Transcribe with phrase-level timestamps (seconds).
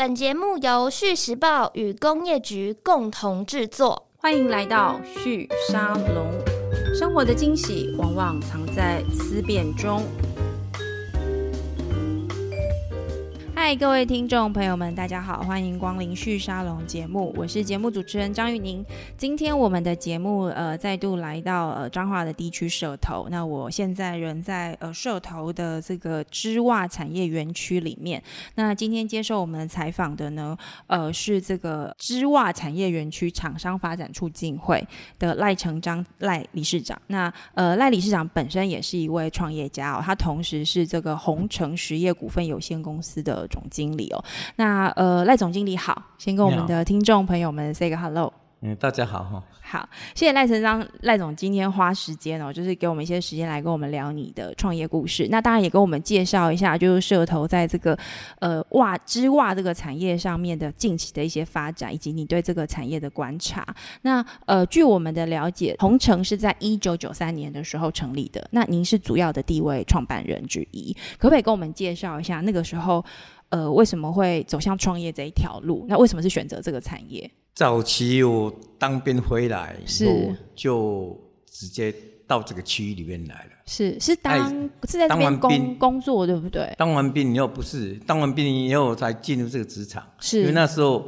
[0.00, 4.08] 本节目由《续时报》与工业局共同制作。
[4.16, 6.26] 欢迎来到续沙龙。
[6.94, 10.02] 生活的惊喜往往藏在思辨中。
[13.62, 18.82] 嗨，各位听众朋友们，大家好，欢迎光临旭沙龙节目，我是节目主持人张玉宁。
[19.18, 28.20] 今天我们的节目呃再度来到呃彰化的地区社头，那我现在人在呃社头的这个织袜产业园区里面。
[28.54, 30.56] 那今天接受我们采访的呢，
[30.86, 34.82] 呃是这个织袜产业园区厂商发展促进会
[35.18, 36.98] 的赖成章赖理事长。
[37.08, 43.46] 那呃赖理事长本身也是一位创业家哦，他同时是这个红城实业股份有限公司的。
[43.50, 44.24] 总经理哦，
[44.56, 48.32] 那呃赖总经理好，先跟我们的听众朋友们 say 个 hello。
[48.62, 49.42] 嗯，大家好哈。
[49.62, 55.26] 好，谢谢赖成章赖总今天花时间哦，就是给我们一些时间来跟我们聊你的创业故事。
[55.30, 57.96] 那当然也跟我们介绍一下，就是社头在这个
[58.40, 63.64] 呃袜织袜这个产业上面的近期的一些发展，以及你对这个产业的观察。
[64.02, 68.46] 那呃，据我们的了解，同城是在一九九三年的时候成立的。
[68.50, 73.02] 那您是主要的地位创办人之一，可不可以跟我们介绍一下那个时候？
[73.50, 75.84] 呃，为什么会走向创业这一条路？
[75.88, 77.30] 那为什么是选择这个产业？
[77.52, 81.20] 早期我当兵回来以后，就
[81.50, 81.92] 直接
[82.28, 83.50] 到这个区域里面来了。
[83.66, 84.48] 是是当
[84.88, 86.72] 是在这边工工作对不对？
[86.78, 90.06] 当完兵以后不是，当完兵以后才进入这个职场。
[90.20, 91.04] 是因为那时候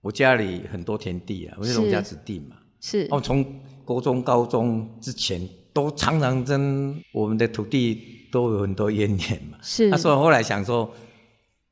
[0.00, 2.56] 我家里很多田地啊，我是农家子弟嘛。
[2.80, 3.44] 是哦，从
[3.84, 9.58] 国中、高中之前都常常跟我们的土地都有很多渊源嘛。
[9.60, 10.90] 是，那时候后来想说。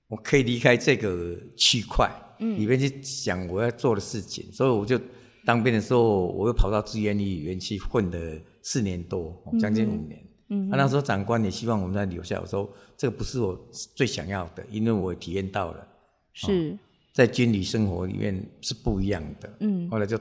[0.09, 4.99] 我可以离开这个区块，嗯里面去想我要做的事情，所以我就
[5.45, 10.23] 当兵的时候，我又跑到志愿里园区混了四年多，将近五年。
[10.51, 13.59] 嗯，那时候长官也希望我们再留下，我说这个不是我
[13.95, 15.87] 最想要的，因为我体验到了，
[16.33, 16.75] 是
[17.13, 19.57] 在军旅生活里面是不一样的。
[19.61, 20.19] 嗯，后来就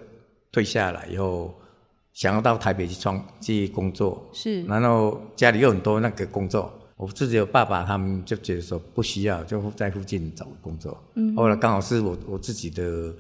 [0.51, 1.53] 退下来以后，
[2.11, 6.73] 想要到台北去创去工作，是，然后家里有很多那个工作。
[6.97, 10.97] 我自己有爸爸，他们就觉得说不需要，就在附近找工作。
[11.13, 13.13] 嗯，后来刚好是我我自己的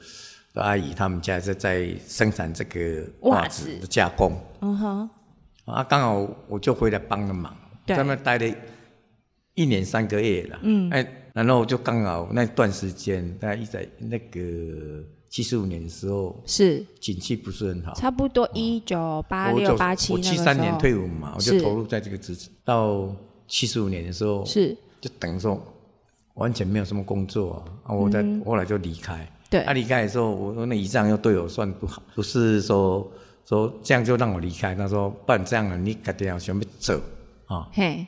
[0.55, 4.35] 阿姨，他们家在在生产这个袜子的加工。
[4.61, 5.09] 嗯哼，
[5.65, 7.55] 啊，刚好我就回来帮了忙，
[7.85, 8.55] 在那待了
[9.53, 10.59] 一年三个月了。
[10.63, 23.15] 嗯，哎，然后就刚好那段时间，大概一在那个七十五年的时候，是景气不是很好，差不多一九八六八七我七三年退伍嘛，我就投入在这个职场到。
[23.47, 25.61] 七十五年的时候，是就等于说
[26.33, 27.93] 完全没有什么工作啊！
[27.93, 29.27] 我在后来就离开。
[29.49, 33.09] 对，他离开的时候，我那姨丈又对我算不好，不是说
[33.45, 34.75] 说这样就让我离开。
[34.75, 36.99] 他说：“不然这样了，你肯定要想要走
[37.45, 38.05] 啊。”嘿，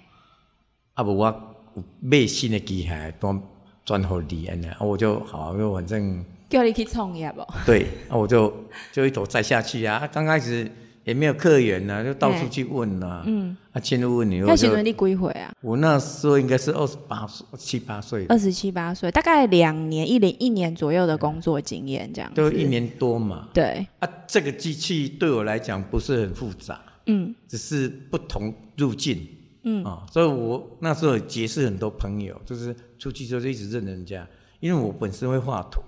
[0.94, 1.28] 啊不，我
[1.76, 3.42] 有买新的机械转
[3.86, 7.46] 转好你安呢，我就好，因为反正叫你去创业不？
[7.66, 8.54] 对，那我就
[8.92, 10.08] 就一头栽下去啊！
[10.12, 10.70] 刚开始。
[11.10, 13.24] 也没有客源呐，就到处去问呐。
[13.26, 15.52] 嗯，啊，进入问你，那时候你几岁啊？
[15.62, 18.26] 我那时候应该是二十八岁，七八岁。
[18.28, 22.32] 二十七八岁，大概两年一年一年左右的工作经验，这样。
[22.36, 23.50] 都一年多嘛。
[23.52, 23.88] 对。
[23.98, 26.80] 啊，这个机器对我来讲不是很复杂。
[27.08, 27.34] 嗯。
[27.48, 29.28] 只是不同路径。
[29.64, 29.84] 嗯。
[29.84, 34.28] 啊，所以我那时候结识很多朋友，就是出去之后就一直认人家，
[34.60, 35.82] 因为我本身会画图。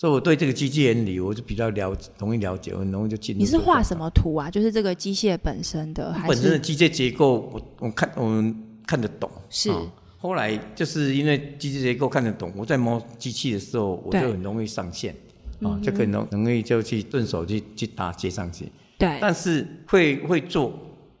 [0.00, 3.38] 所以我对这个机器原理，我就比较了容易了解，很容易就进入。
[3.38, 4.50] 你是画什么图啊？
[4.50, 7.50] 就是这个机械本身的，还是本身的机械结构？
[7.52, 8.56] 我我看我们
[8.86, 9.30] 看得懂。
[9.50, 9.70] 是。
[10.16, 15.14] 后来就是因为机械结构看得懂，我在摸机器的时候，我就很容易上线
[15.60, 18.72] 啊，就可能容易就去顺手去去搭接上去。
[18.96, 19.18] 对。
[19.20, 20.72] 但是会会做，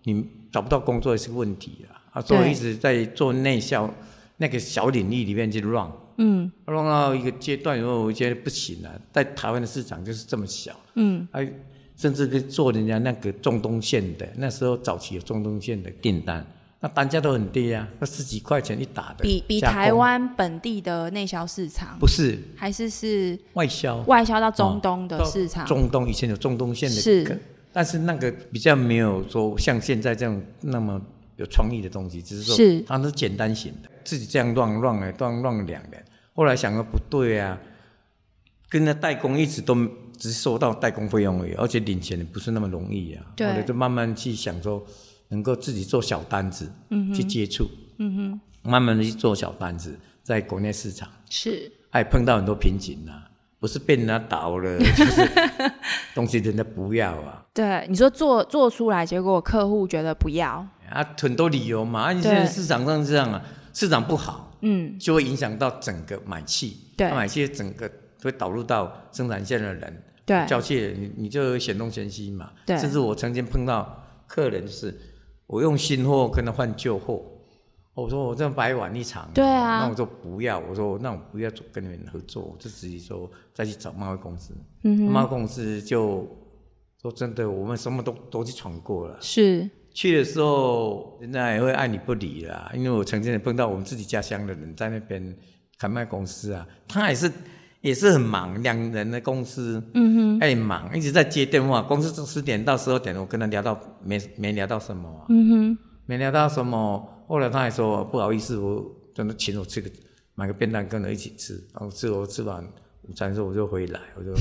[0.04, 2.00] 你找不到工作是个问题啊！
[2.12, 3.92] 啊，所以一直在做内销
[4.38, 5.90] 那个小领域里面去 run。
[6.22, 9.00] 嗯，弄到一个阶段以后，我觉得不行了。
[9.10, 11.50] 在台湾的市场就是这么小，嗯，还
[11.96, 16.46] 甚至做人家那个中东线的，那时候早期有中东线的订单，
[16.80, 19.22] 那单价都很低啊，那十几块钱一打的。
[19.22, 25.64] 比比台湾本地的内销市场不是，还是是外销，外销到中东的市场。
[25.66, 27.40] 中东以前有中东线的，是，
[27.72, 31.00] 但是那个比较没有说像现在这样那么
[31.36, 36.04] 有创意的东西，只是说是它是简单型的，自己这样乱乱来，乱乱两年。
[36.34, 37.58] 后来想说不对啊，
[38.68, 39.76] 跟那代工一直都
[40.16, 43.24] 只收到代工费用而已，而且领钱也不是那么容易啊。
[43.36, 43.46] 对。
[43.46, 44.82] 后来就慢慢去想说，
[45.28, 47.68] 能够自己做小单子，嗯去接触，
[47.98, 48.40] 嗯哼，
[48.70, 53.28] 慢慢的去做小单子，在国内市场是，还碰到很多瓶颈啊，
[53.58, 55.28] 不是被人家倒了， 就是
[56.14, 57.44] 东西人家不要啊。
[57.52, 63.42] 对，你说做做出来，结果客户觉得不要啊，很多理由嘛，而且现在市场上这样啊，
[63.72, 64.49] 市场不好。
[64.60, 67.08] 嗯，就会影响到整个买气，对。
[67.08, 67.90] 他买气整个
[68.22, 70.46] 会导入到生产线的人，对。
[70.46, 72.52] 交气你你就显东显西嘛。
[72.66, 72.78] 对。
[72.78, 74.98] 甚至我曾经碰到客人是，
[75.46, 77.24] 我用新货跟他换旧货，
[77.94, 79.80] 我说我这样白玩一场，对啊。
[79.80, 84.54] 那我说不要，我说那我不要跟你们合作，我就直接说再去找贸易公司，
[84.84, 86.26] 嗯哼，贸易公司就
[87.02, 89.16] 说真的，我们什么都都去闯过了。
[89.20, 89.68] 是
[90.00, 92.72] 去的时候，人家也会爱理不理啦。
[92.74, 95.36] 因为我曾经也碰到我们自己家乡的人在那边
[95.78, 97.30] 开卖公司啊，他也是
[97.82, 101.82] 也是很忙，两人的公司，嗯哼，爱忙，一直在接电话。
[101.82, 107.24] 公司从十点到十二点，我跟他聊到没没聊到什么、啊，嗯哼，没聊到什么。
[107.28, 108.82] 后来他还说不好意思，我
[109.14, 109.90] 真的请我吃个
[110.34, 112.64] 买个便当跟他一起吃，然后吃我吃完
[113.02, 114.32] 午餐之后我就回来，我就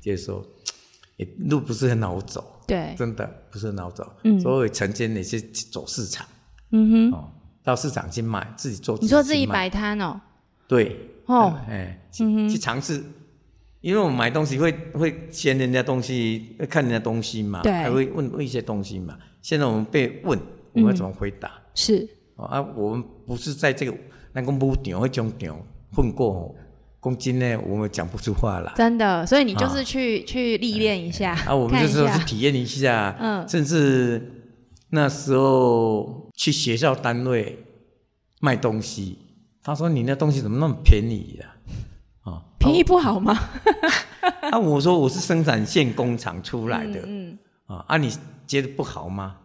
[0.00, 0.46] 接着说，
[1.18, 2.54] 也路不是很好走。
[2.68, 4.38] 对，真的不是很好走，嗯。
[4.38, 6.26] 所以曾经也是走市场。
[6.70, 7.30] 嗯哼，哦，
[7.64, 8.98] 到市场去卖，自己做。
[9.00, 9.54] 你说自己卖？
[9.54, 10.20] 摆摊哦，
[10.68, 13.02] 对，哦，哎，去去尝试，
[13.80, 17.72] 因为我们买东西会会嫌人家东西，会看人家东西嘛，对。
[17.72, 19.16] 还会问问一些东西嘛。
[19.40, 20.38] 现在我们被问，
[20.74, 21.50] 我们要怎么回答？
[21.74, 22.06] 是。
[22.36, 23.96] 哦啊，我们不是在这个
[24.32, 25.58] 那个木场、那种场
[25.94, 26.54] 混过哦，
[27.08, 28.70] 公斤呢，我们讲不出话来。
[28.76, 34.30] 真的，所以你就是去去历练一下，啊，我们就说是下，体验一下，嗯甚至
[34.90, 37.58] 那时候去学校单位
[38.40, 39.16] 卖东西，
[39.62, 41.46] 他说你那东西怎么那么便宜呀、
[42.24, 42.42] 啊？
[42.58, 43.38] 便宜不好吗？
[44.52, 48.12] 啊，我说我是生产线工厂出来的，嗯，啊，啊，你
[48.46, 49.36] 觉得不好吗？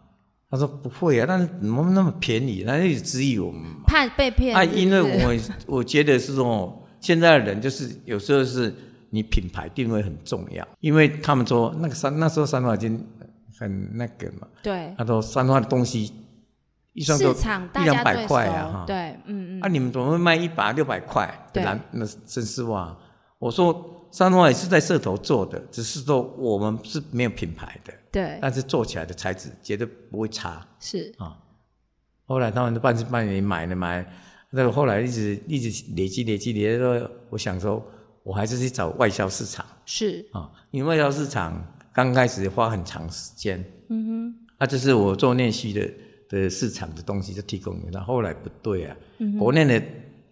[0.51, 2.63] 他说不会啊，但是怎么那么便宜？
[2.63, 3.63] 他就质疑我们。
[3.87, 5.33] 怕被骗啊，因为我
[5.77, 8.73] 我觉得是说，现在的人就是有时候是
[9.09, 13.05] 你品牌定位很重要，因为他们说那个三那时候三花已经
[13.59, 14.95] 很那个嘛，对。
[14.97, 16.13] 他说三花的东西
[16.93, 18.87] 一双都一两百块啊哈，熟。
[18.87, 22.97] 对，嗯嗯，啊，你们怎么会卖一把六百块的对蓝那真丝袜？
[23.37, 30.65] 我说三花也是在社头做的，只是说我们是没有品牌的，对，但是做起来的材质绝对不会差。
[30.79, 31.13] 是。
[31.17, 31.37] 啊。
[32.25, 34.09] 后来他们都半信半疑买了买，
[34.55, 37.83] 那个后来一直一直累积累积累积，说我想说，
[38.21, 39.65] 我还是去找外销市场。
[39.83, 41.59] 是，啊，因为外销市场
[41.91, 45.91] 刚开始花很长时间，嗯哼，那、这是我做内需的
[46.29, 49.83] 的市场的东西就提供给他，后来不对啊，嗯国内的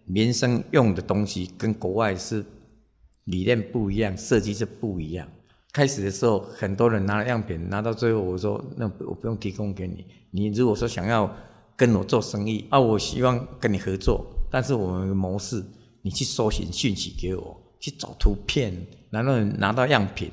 [0.04, 2.44] 民生用的东西跟国外是
[3.24, 5.26] 理念不一样，设计是不一样。
[5.72, 10.06] 开始的时候，很多人拿了样品，拿到最后，我说那我不用提供给你。
[10.30, 11.28] 你如果说想要
[11.82, 15.60] 跟我做生意啊，我希望跟你合作，但是我们的模式，
[16.02, 18.72] 你去搜寻讯息给我，去找图片，
[19.10, 20.30] 然后拿到样品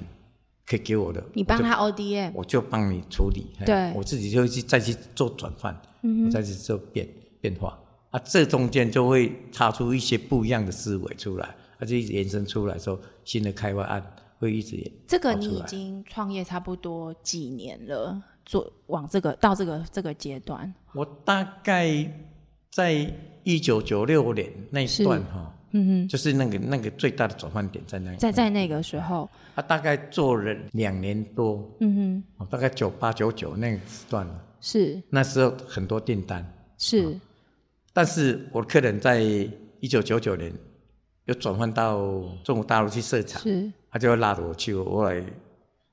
[0.68, 3.48] 可以给我的，你帮他 ODM，我就帮你处理。
[3.66, 3.92] 对。
[3.96, 7.10] 我自己就去再去做转换，嗯我再去做变
[7.42, 7.80] 变化
[8.12, 14.06] 啊，这中间就会擦出一些不一样的思维出来，它就一直延伸出来说新的开发案
[14.38, 22.12] 会一直延这个你已经创业差不多几年了，做往这个到这个这个阶段，我大概
[22.72, 23.12] 在
[23.44, 28.18] 一九九六年那一段哈，嗯哼，就是那个那个最大的转换点在那里。
[28.18, 32.48] 在在那个时候，他大概做了两年多，嗯哼。
[32.50, 34.46] 大概九八九九那个时段了。
[34.62, 35.02] 是。
[35.10, 36.46] 那时候很多订单，
[36.78, 37.18] 是，
[37.94, 39.22] 但是我的客人在
[39.80, 40.52] 一九九九年
[41.26, 43.72] 又转换到中国大陆去设厂，是。
[43.92, 44.74] 他就要拉着我去。
[44.74, 45.24] 我后来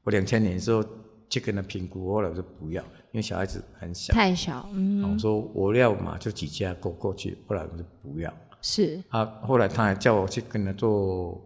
[0.03, 0.85] 我两千年的时候
[1.31, 2.83] 去跟他评估，后来我说不要，
[3.17, 4.13] 因为小孩子很小。
[4.13, 8.31] 太小，嗯哼，我说我要嘛就几家过过去，不然我就不要。
[8.61, 11.43] 是啊，后来他还叫我去跟他做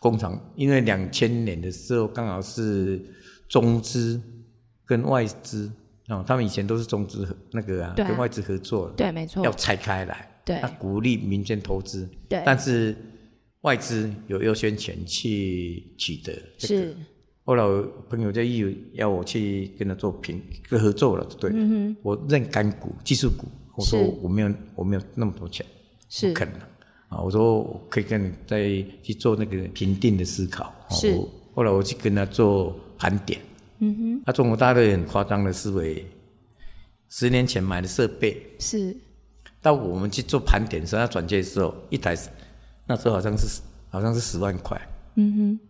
[0.00, 3.00] 工厂，因为两千年的时候刚好是
[3.48, 4.20] 中资
[4.84, 5.70] 跟外资
[6.08, 12.96] 哦，他们以前都是中资合那个啊，啊跟外资合作的，对，没错要，拆开来，对他鼓励民间投资，对但是
[13.60, 16.74] 外资有优先权去取得這個。
[16.74, 16.96] 是
[17.50, 25.66] 后来我朋友就意要我去跟他做平跟合作了，对，嗯我认干股、技术股，我说我没有我没有那么多钱。
[26.08, 26.54] 是不可能
[27.08, 27.20] 啊！
[27.20, 28.64] 我说我可以跟你再
[29.02, 30.64] 去做那个评定的思考。
[30.88, 33.40] 哦是我后来我去跟他做盘点，
[33.80, 36.06] 嗯哼，那、中国大陆也很夸张的思维，
[37.08, 38.96] 十年前买的设备，是
[39.60, 42.16] 到我们去做盘点的时候，他转介的时候，一台
[42.86, 44.80] 那时候好像是好像是十万块。
[45.16, 45.60] 嗯哼，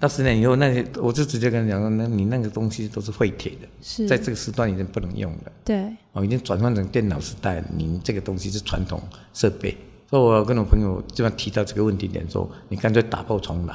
[0.00, 4.06] 到十年以后，那些我就直接跟他讲说，那你那个东西都是废铁的，是。
[4.06, 5.52] 在这个时段已经不能用了。
[5.64, 9.02] 对，哦，已经转换成电脑时代，你这个东西是传统
[9.34, 9.76] 设备。
[10.08, 13.74] 所以我跟我朋友这边提到这个问题点，说你干脆打破重来。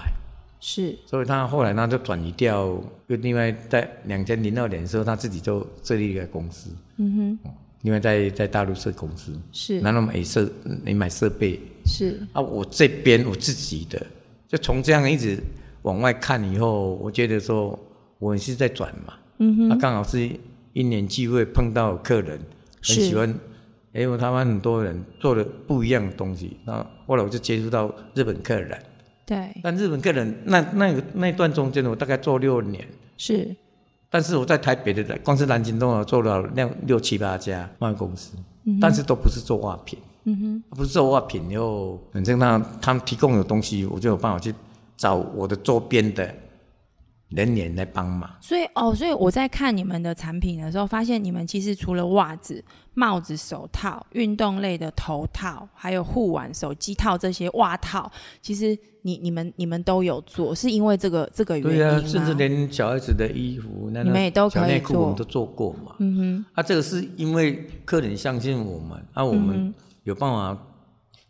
[0.61, 0.97] 是。
[1.05, 7.49] 所以他后来他就转移掉，又另外在两千零二年的时候，他自己就设立一个公司，嗯哼，
[7.81, 9.79] 另外在在大陆设公司，是。
[9.81, 10.49] 然后买设
[10.85, 11.59] 你买设备。
[11.85, 12.25] 是。
[12.31, 14.01] 啊，我这边我自己的，
[14.47, 15.37] 就从这样一直
[15.83, 17.77] 往外看以后，我觉得说
[18.19, 20.29] 我是在转嘛，嗯哼，啊，刚好是
[20.73, 22.39] 一年聚会碰到客人，
[22.81, 23.33] 很喜欢，
[23.93, 28.77] 哎，我台湾很多人做了不一样的东西，那后来我就接触到日本客人，
[29.25, 32.87] 对，但日本客人那那个那段中间，我大概做六年，
[33.17, 33.55] 是，
[34.09, 38.35] 但是我在台北的光是南京东啊，做了六六七八家贸易公司，
[38.79, 39.99] 但是都不是做画品。
[40.25, 44.55] 嗯哼，不是做化品，又反正他他们提供的东西，我就有办法去
[45.03, 46.33] 找我的周边的
[47.27, 48.29] 人员来帮忙。
[48.39, 58.09] 所以哦，所以我在看你们的产品的时候，发现你们其实除了袜子、帽子、手套、运动类的头套，还有护腕、手机套这些袜套，
[58.41, 65.95] 其实你你们你们都有做，是因为这个这个原因对啊，甚至连小孩子的衣服，你们也都可以做，我们都做过嘛。
[65.99, 69.73] 嗯哼，啊，这个是因为客人相信我们，啊，我们。
[70.05, 70.67] 有办法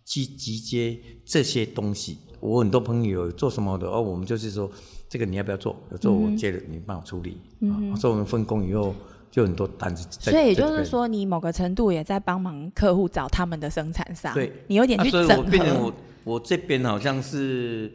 [0.04, 2.18] 去集结这些东西。
[2.44, 4.70] 我很多朋友做什么的哦，我们就是说，
[5.08, 5.74] 这个你要不要做？
[5.92, 7.38] 有做我接着，你帮我处理。
[7.62, 8.94] 嗯，所以我们分工以后
[9.32, 10.06] 就很多单子。
[10.20, 14.34] 所以也就是说，你某个程度也在帮忙客户找他们的生产商。
[14.34, 15.28] 对，你有点去整合。
[15.28, 15.94] 所以我变成我
[16.26, 17.90] 我这边好像是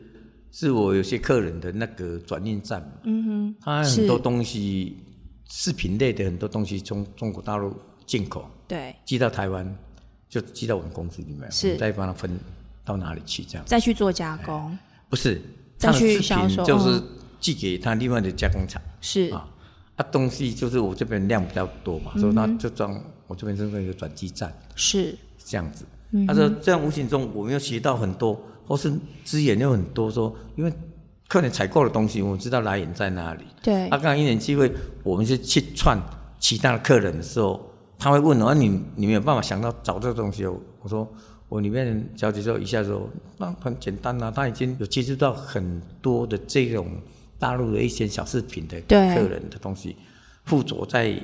[0.51, 2.83] 是我有些客人的那个转运站。
[3.05, 4.97] 嗯哼，他很多东西
[5.51, 7.75] 视频类的很多东西从中国大陆
[8.07, 9.77] 进口，对，寄到台湾。
[10.31, 12.31] 就寄到我们公司里面，是再帮他分
[12.89, 14.77] 到哪里去，这样再去做加工，
[15.11, 15.43] 不是
[15.77, 17.03] 再去销售，就是
[17.39, 19.29] 寄给他另外的加工厂，是。
[19.29, 19.47] 啊，
[19.97, 25.15] 啊东西就是我这边量比较多嘛，所以那就装我这边是一个转机站，是。
[25.45, 25.85] 这样子。
[26.27, 28.91] 他说这样无形中我们又学到很多，或是
[29.23, 30.73] 资源又很多，说因为
[31.29, 33.45] 客人采购的东西，我们知道来源在哪里。
[33.63, 36.01] 对，他刚刚一年机会，我们是去串
[36.39, 37.67] 其他的客人的时候。
[38.01, 40.57] 他会问我，你你没有办法想到找这个东西哦。
[40.81, 41.05] 我说
[41.49, 46.87] 我里面小姐就一下说，那很简单啊，他已经有接触到很多的这种
[47.39, 49.97] 大陆的一些小饰品的客人的东西，
[50.45, 51.15] 附着在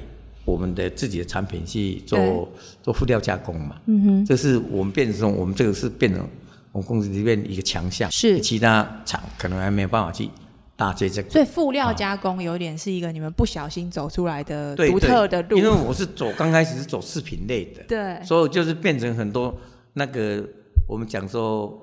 [0.44, 2.48] 我们的自己的产品去做
[2.82, 3.76] 做辅料加工嘛。
[3.86, 6.26] 嗯哼，这是我们变成我们这个是变成
[6.72, 8.40] 我们公司里面一个强项，是。
[8.40, 10.28] 其他厂可能还没有办法去。
[10.76, 15.56] 大这这个，所以辅料加工有点是一个你们不小心走出来的独特的路。
[15.56, 19.56] 因为我是走刚开始是走饰品类的，对，所以就是变成很多
[19.94, 20.46] 那个
[20.86, 21.80] 我们讲说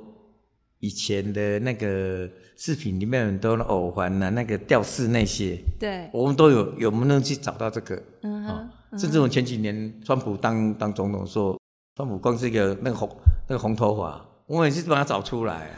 [0.79, 8.01] 以前的那个视频里面很多的耳环啊，那个吊饰那些，对，我们都有有没能去找到这个？
[8.23, 11.59] 嗯哼，甚至我前几年川普当当总统说，
[11.95, 13.09] 川普光是一个那个红
[13.47, 15.71] 那个红头发，我也是把它找出来。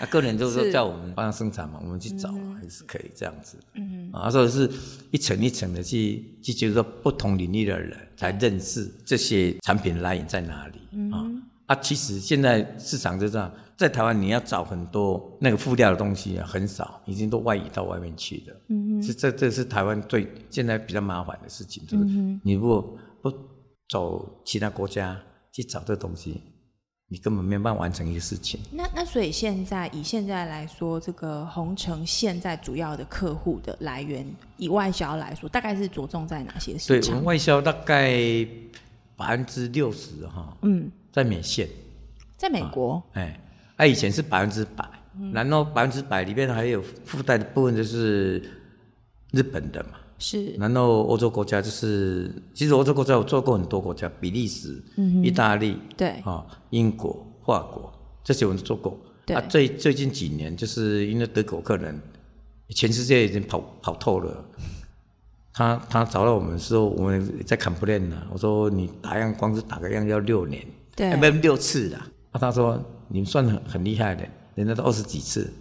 [0.00, 3.58] 那 个人就是说叫我们帮他生产嘛，我们去找还是可以这样子。
[3.74, 4.70] 嗯，啊，所以是
[5.10, 10.79] 一层一层的去去接触到不同领域的人，才认识这些产品来源在哪里。
[11.12, 11.26] 啊
[11.66, 18.56] 啊，其实现在市场就这样，在台湾你要找很多那个副料的东西啊，很少，已经都外移到外面去了。
[18.68, 22.04] 嗯是这这是台湾最现在比较麻烦的事情，就是
[22.42, 23.32] 你如果不
[23.88, 25.16] 走其他国家
[25.52, 26.40] 去找这东西。
[27.12, 28.60] 你根本没办法完成一个事情。
[28.70, 34.24] 那那所以现在以现在来说，这个红城现在主要的客户的来源，
[34.58, 37.18] 以外销来说，大概是着重在哪些市场？
[37.18, 38.12] 对，外销大概
[39.20, 40.56] 百分之六十哈。
[40.62, 41.68] 嗯，在美线，
[42.36, 43.02] 在美国。
[43.12, 43.38] 哎，
[43.76, 44.88] 啊以前是百分之百，
[45.32, 48.42] 然后百分之百里面还有附带的部分就是
[49.32, 49.90] 日本的嘛。
[50.18, 54.82] 是，然后欧洲国家就是，其实欧洲国家我做过很多国家，比利时、
[55.22, 57.90] 意大利，对，啊，英国、法国
[58.22, 58.98] 这些我都做过。
[59.34, 61.98] 啊，最最近几年就是因为德国客人，
[62.70, 64.44] 全世界已经跑跑透了，
[65.60, 70.64] 他他找到我们的时候，我们在 complain 呢，我说你打样光是打个样要六年，
[70.96, 71.98] 对，没六次的。
[71.98, 75.52] 啊，他说你们算很很厉害的，人家都二十几次。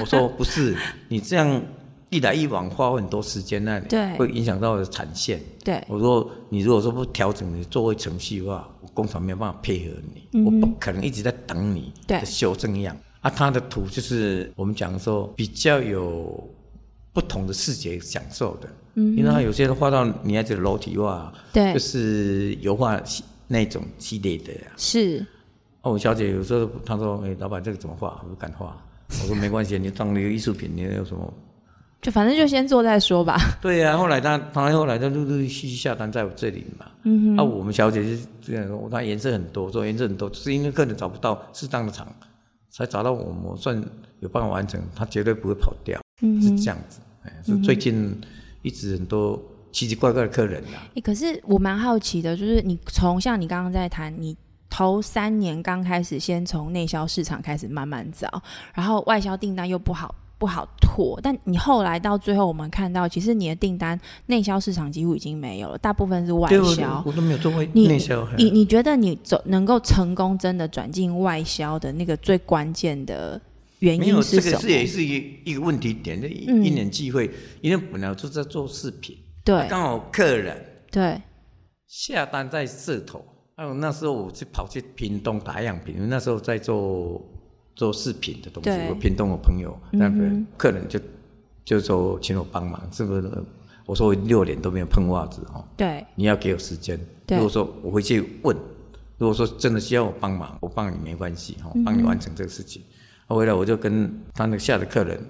[0.00, 0.76] 我说不是，
[1.08, 1.62] 你这样。
[2.10, 3.86] 一来一往花很多时间那里，
[4.16, 5.38] 会影响到的产线。
[5.62, 9.92] 对，我说你如果说不调整你作为程序的话，工厂没有办法配合
[10.32, 12.96] 你，我不可能一直在等你的修正样。
[13.20, 16.48] 啊，他的图就是我们讲说比较有
[17.12, 18.66] 不同的视觉享受的，
[19.16, 23.00] 因为他有些人画到女孩子的裸体画，对，就是油画
[23.46, 24.60] 那种系列的呀。
[24.76, 25.24] 是。
[25.82, 28.20] 哦，小姐有时候她说：“哎，老板这个怎么画？
[28.24, 28.76] 我不敢画。”
[29.22, 31.32] 我说：“没关系，你当一个艺术品，你有什么？”
[32.02, 33.38] 就反正就先做再说吧。
[33.62, 36.86] 对呀，后来他他后来他陆陆续续下单在我这里嘛。
[37.04, 37.36] 嗯哼。
[37.36, 42.06] 那我们小姐是这样说，她颜色很多，说颜色很多，是因为客人找不到适当的厂，
[42.70, 43.82] 才找到我们，算
[44.20, 45.98] 有办法完成，她绝对不会跑掉。
[46.22, 48.14] 嗯是这样子，哎，是最近
[48.62, 50.78] 一直很多奇奇怪怪的客人呐。
[50.94, 54.36] 哎，可是我蛮好奇的，就是你从像你刚刚在谈，你
[54.70, 58.42] 头三年刚开始，先从内销市场开始慢慢找，
[58.74, 67.02] 然后外销订单又不好不好拓，但你后来到最后，我们看到其实你的订单内销市场几乎已经没有了，大部分是外销。
[67.04, 68.26] 我都没有做外内销。
[68.36, 73.40] 你你觉得你走能够成功真的转进外销的那个最关键的
[73.80, 74.50] 原因是什么？
[74.50, 77.30] 这个是也是一一个问题点，就一嗯一年机会，
[77.60, 81.20] 因为本来我就在做饰品，对刚好客人对
[81.86, 83.24] 下单在社头，
[83.56, 87.22] 还有那时候我去跑去屏东打样品，那时候在做
[87.74, 90.98] 做饰品的东西，我屏东的朋友，那个嗯客人就
[91.64, 93.30] 就说请我帮忙，是不是？
[93.86, 97.00] 我说我六年都没有碰袜子哦，对你要给我时间。
[97.24, 98.54] 对如果说我回去问，
[99.16, 102.82] 如果说真的需要我帮忙，我帮你没关系哈，嗯帮你完成这个事情。
[103.28, 105.20] 后回来我就跟他那个下的客人，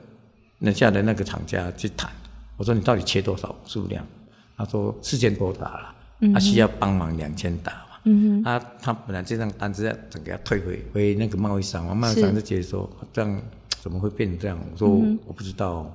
[0.59, 2.11] 那下的那个厂家去谈，
[2.57, 4.05] 我说你到底切多少数量？
[4.57, 5.95] 他说四千多打了，
[6.33, 7.78] 他需要帮忙两千打嘛。
[8.05, 13.43] 嗯他他本来这张单子要整个要退回回那个贸易商嘛，贸易商就觉得说这样
[13.81, 14.59] 怎么会变成这样？
[14.73, 14.88] 我说、
[15.26, 15.93] 我不知道哦、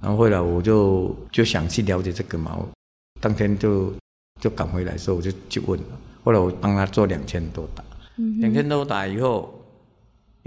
[0.00, 2.68] 然后后来我就就想去了解这个嘛，我
[3.20, 3.92] 当天就
[4.40, 5.86] 就赶回来的时候我就去问了，
[6.22, 7.82] 后来我帮他做两千多打，
[8.16, 9.57] 嗯两千多打以后，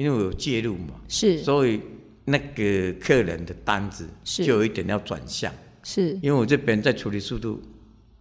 [0.02, 1.44] 因为我有介入嘛，是。
[1.44, 1.80] 所以
[2.26, 4.44] 那个客人的单子是。
[4.44, 5.54] 就有一点要转向，
[5.84, 7.62] 是，因为我这边在处理速度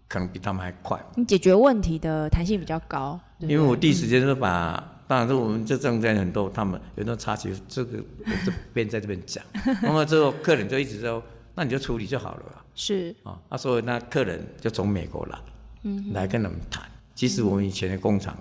[0.06, 1.00] 可能比他们还快。
[1.16, 3.54] 你解决问题的弹性比较高，对对？
[3.54, 9.42] 因为我第一时间就把，当然是我们这中间很多他们有那插曲，这个我这边在这边讲，
[9.82, 11.22] 那么之后客人就一直说，
[11.54, 12.64] 那你就处理就好了啊。
[12.74, 13.14] 是。
[13.48, 15.38] 啊，所以那客人就从美国来，
[15.84, 16.84] 嗯，来跟他们谈。
[17.14, 18.36] 其实我们以前的工厂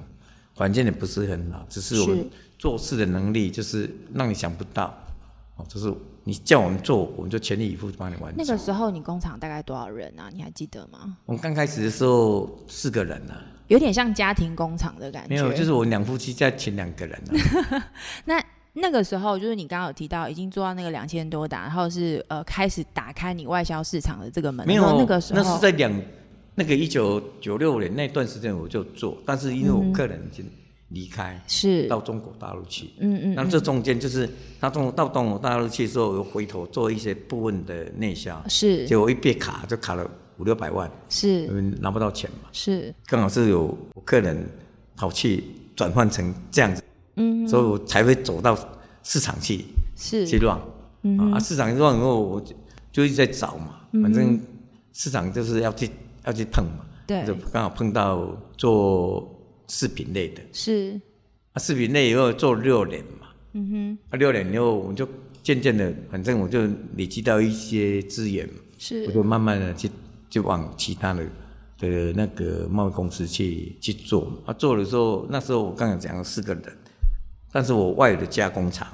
[0.56, 2.18] 环境也不是很好，只是我
[2.60, 4.94] 做事的能力就是让你想不到，
[5.56, 5.92] 哦，就是
[6.26, 8.36] 你叫我们做，我们就全力以赴帮你完成。
[8.38, 10.30] 那个时候你工厂大概多少人啊？
[10.32, 11.18] 你还记得吗？
[11.26, 15.30] 我们刚开始的时候四个人呢、啊，有点像家庭工厂的感觉。
[15.30, 17.88] 没有，就是我两夫妻再请两个人啊。
[18.26, 24.68] 那那个时候，就是你刚刚有提到，已经做到那个两千多打，然后是呃开始打开你外销市场的这个门。
[24.68, 25.92] 没有那个时候那是在两
[26.56, 30.46] 那个一九九六年那段时间我就做，但是因为我个人已经
[30.90, 31.88] 离开、是。
[31.88, 34.28] 到中国大陆去，嗯嗯那这中间就是
[34.60, 38.88] 他中到中国大陆去之后，又回头做一些部分的内销，是。
[38.88, 42.94] 结果一被卡就卡了五六百万，因是为拿不到钱嘛，是。
[43.06, 44.48] 刚好是有客人
[44.96, 45.44] 跑去
[45.76, 46.84] 转换成这样子，
[47.16, 48.58] 嗯所以我才会走到
[49.04, 50.26] 市场去是。
[50.26, 50.60] 去是乱，
[51.34, 52.56] 啊，市场乱以后我就
[52.92, 54.40] 就一直在找嘛，反正
[54.94, 55.90] 市场就是要去
[56.26, 57.24] 要去碰嘛，对。
[57.26, 58.26] 就刚好碰到
[58.58, 59.39] 做
[59.70, 61.00] 饰品类的，是。
[61.54, 65.08] 啊，饰品类以后做六年嘛，嗯哼，啊，六年以后我就
[65.42, 69.06] 渐渐的，反正我就累积到一些资源，是。
[69.06, 69.90] 我就慢慢的去
[70.30, 71.24] 就往其他的
[71.80, 76.64] 的那个贸易公司去去做，啊，做的时候那时候我刚才讲了四个人，
[77.52, 78.88] 但是我外有的加工厂，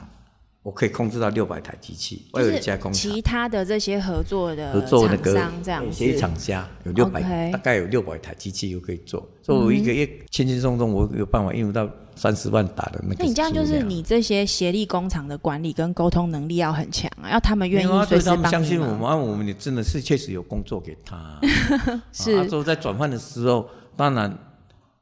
[0.66, 2.94] 我可以控制到六百台机器，我有一家工厂。
[2.94, 13.16] 其他的这些合作的合作那厂个商这样协议，厂家有六百 OK 大概有六百台机器又可以做，所以我一个月轻轻松松，我有办法应付到三十万打的那个。
[13.20, 21.40] 那你这样就是你这些协力工厂的管理跟沟通能力要很强啊，要他们愿意随时所以他们相信我们，啊，我们也真的是确实有工作给他。
[22.12, 24.36] 是啊，之后在转换的时候，当然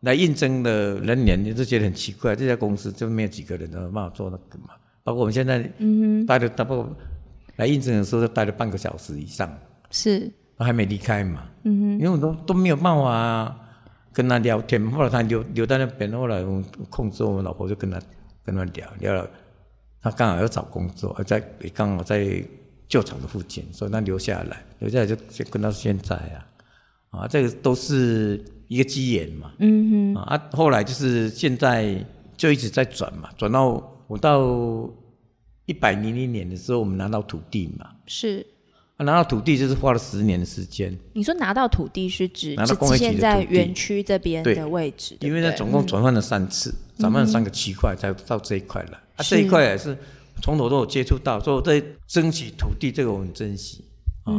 [0.01, 4.73] 来应征的人员你就觉得很奇怪，这家公司就没有几个人能办法做那个嘛。
[5.03, 6.25] 包括我们现在嗯哼。
[6.25, 6.75] 待了大概
[7.57, 9.51] 来应征的时候，就待了半个小时以上，
[9.91, 10.31] 是。
[10.57, 11.43] 都还没离开嘛。
[11.63, 13.55] 嗯哼，因为我都都没有办法
[14.11, 17.99] 跟他聊天，后来他留留在那边，后来我们控制我们老婆就跟他
[18.45, 18.87] 跟他聊。
[18.99, 19.29] 聊了，
[20.01, 22.43] 他刚好要找工作，而在也刚好在
[22.87, 26.45] 旧厂的附近，所以他留下来，留下来就就跟到现在啊，
[27.09, 31.95] 啊，这个都是一个机缘嘛，嗯哼，啊，后来就是现在
[32.37, 34.87] 就一直在转嘛，转到我到
[35.65, 38.45] 一百零一年的时候，我们拿到土地嘛，是。
[38.97, 48.99] 啊，拿到土地就是花了十年的时间，你说拿到土地是指是拿到工业区的现在园区这边的位置，对因为呢不对总共转换了三次，转换了三个区块才到这一块来。
[49.15, 49.97] 啊，这一块也是
[50.43, 53.83] 从头都有接触到，所以我在争取土地这个我很珍惜。
[54.25, 54.33] 啊，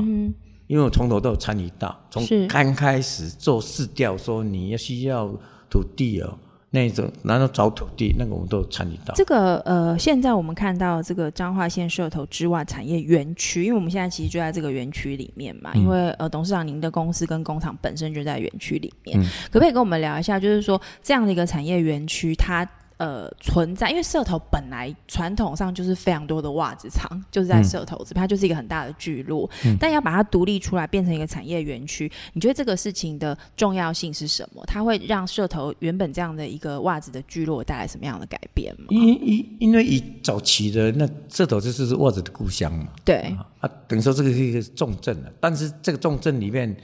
[0.68, 5.26] 因为我从头都有参与到，从刚开始做市调说你要需要
[5.68, 6.38] 土地哦，
[6.74, 9.14] 那种然后找土地那个我们都有参与到。
[9.14, 19.16] 这个呃，现在我们看到这个彰化县社头之外产业园区，因为我们现在其实就在这个园区里面嘛，因为呃，董事长您的公司跟工厂本身就在园区里面，
[19.52, 29.48] 可不可以跟我们聊一下，就是说这样的一个产业园区，它呃存在，因为社头本来传统上就是非常多的袜子厂， 就是在社头这边，它就是一个很大的聚落。
[29.80, 34.64] 但要把它独立出来，变成一个产业园区，你觉得这个事情的重要性是什么？
[34.66, 38.86] 它会让社头原本这样的一个袜子的聚落带来什么样的改变吗？
[38.90, 45.32] 因因因为以早期的那社头就是袜子的故乡嘛，对啊，等于说这个是一个重镇了。
[45.40, 46.74] 但是这个重镇里面，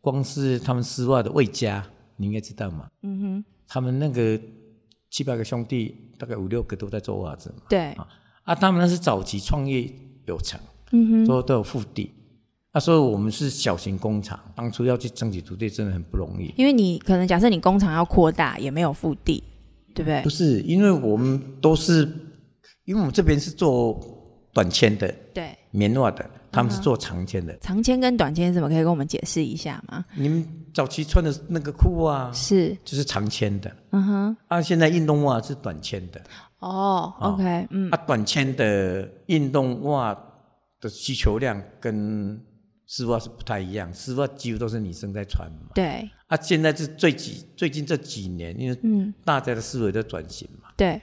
[0.00, 1.84] 光是他们丝袜的魏家，
[2.16, 2.88] 你应该知道嘛？
[3.02, 4.40] 嗯哼，他们那个。
[5.10, 7.62] 七八个兄弟，大概五六个都在做袜子嘛。
[7.68, 7.94] 对。
[8.44, 9.92] 啊，他们那是早期创业
[10.26, 10.58] 有成，
[10.92, 12.10] 嗯哼，都都有腹地。
[12.72, 16.54] 那所以我们是小型工厂，当初要去争取土地真的很不容易。
[16.56, 19.42] 因为你可能假设你工厂要扩大，也没有腹地，
[19.94, 20.22] 对不对？
[20.22, 22.08] 不是，因为我们都是，
[22.84, 24.19] 因为我们这边是做
[24.52, 26.28] 短纤的，对，棉袜的。
[26.52, 30.04] 他们是做长纤的，长纤跟短纤什么可以跟我们解释一下吗？
[30.16, 36.20] 你们早期穿的那个裤袜是就是长纤的，嗯哼，啊，现在运动袜是短纤的。
[36.58, 40.12] 哦，OK，嗯，啊，短纤的运动袜
[40.80, 42.44] 的需求量跟
[42.84, 45.70] 丝袜是不太一样，丝袜几乎都是女生在穿嘛。
[45.72, 46.10] 对。
[46.26, 50.70] 啊，现在是最几最近这几年，因为嗯，大家的思维在转型嘛。
[50.76, 51.00] 对。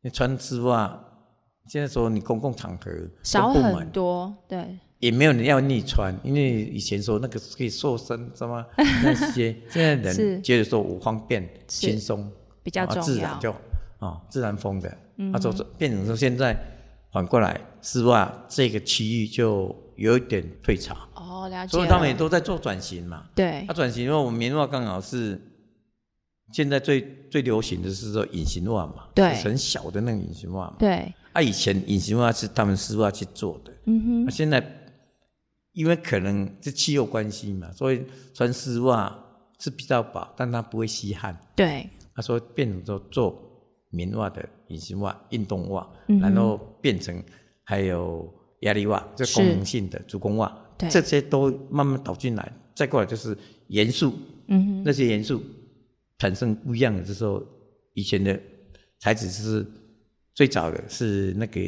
[0.00, 1.00] 你穿丝袜。
[1.70, 2.90] 现在说你公共场合
[3.22, 12.28] 少很多，对，也没有人要逆穿，因为以前说那个可以瘦身，什么 那些，现在人觉得说我方便、轻松，
[12.64, 13.54] 比较重自然就
[14.00, 14.88] 啊自然风的，
[15.32, 16.60] 啊，就变成说现在
[17.12, 25.40] 反过来丝袜这个区域就有一点退潮，哦，了解，所以他们也都在做转型嘛，对，他转型，因为我们棉袜刚好是
[26.52, 31.14] 现在最最流行的是说隐形袜嘛，对，很小的那个隐形袜嘛，对。
[31.32, 34.30] 啊，以前隐形袜是他们丝袜去做的，嗯哼。
[34.30, 34.60] 现在
[35.72, 38.02] 因为可能是气候关系嘛，所以
[38.34, 39.16] 穿丝袜
[39.60, 41.38] 是比较薄，但它不会吸汗。
[41.54, 41.88] 对。
[42.14, 43.40] 他说变成说做
[43.90, 47.22] 棉袜的隐形袜、运动袜，然后变成
[47.64, 48.28] 还有
[48.62, 50.52] 压力袜，这功能性的足弓袜，
[50.90, 52.52] 这些都慢慢导进来。
[52.74, 53.38] 再过来就是
[53.68, 54.12] 元素，
[54.48, 55.40] 嗯哼，那些元素
[56.18, 57.40] 产生不一样的时候，
[57.94, 58.38] 以前的
[58.98, 59.64] 材质是。
[60.34, 61.60] 最早的是那个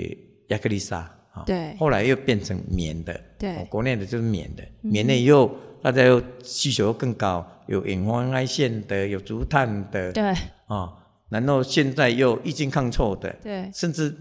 [0.49, 0.99] 亚克力纱
[1.33, 5.51] 啊，对，后来又变成棉的，对，国内的就是棉的，棉的又
[5.83, 10.23] 大家又需求又更高，有隐黄外线的，有竹炭的，对，
[10.67, 10.93] 啊，
[11.31, 14.15] 然后现在又抑菌抗臭的，对，甚至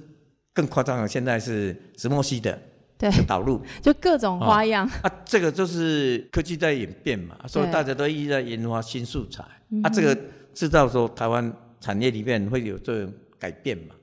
[0.54, 2.58] 更夸张的，现在是石墨烯的，
[2.98, 4.90] 对，导入， 就各种花样。
[5.02, 9.44] 啊，这个就是科技在演变嘛，所以大家都一直在研发新素材，
[9.84, 10.18] 啊，这个
[10.54, 13.96] 制造说台湾产业里面会有这种改变嘛。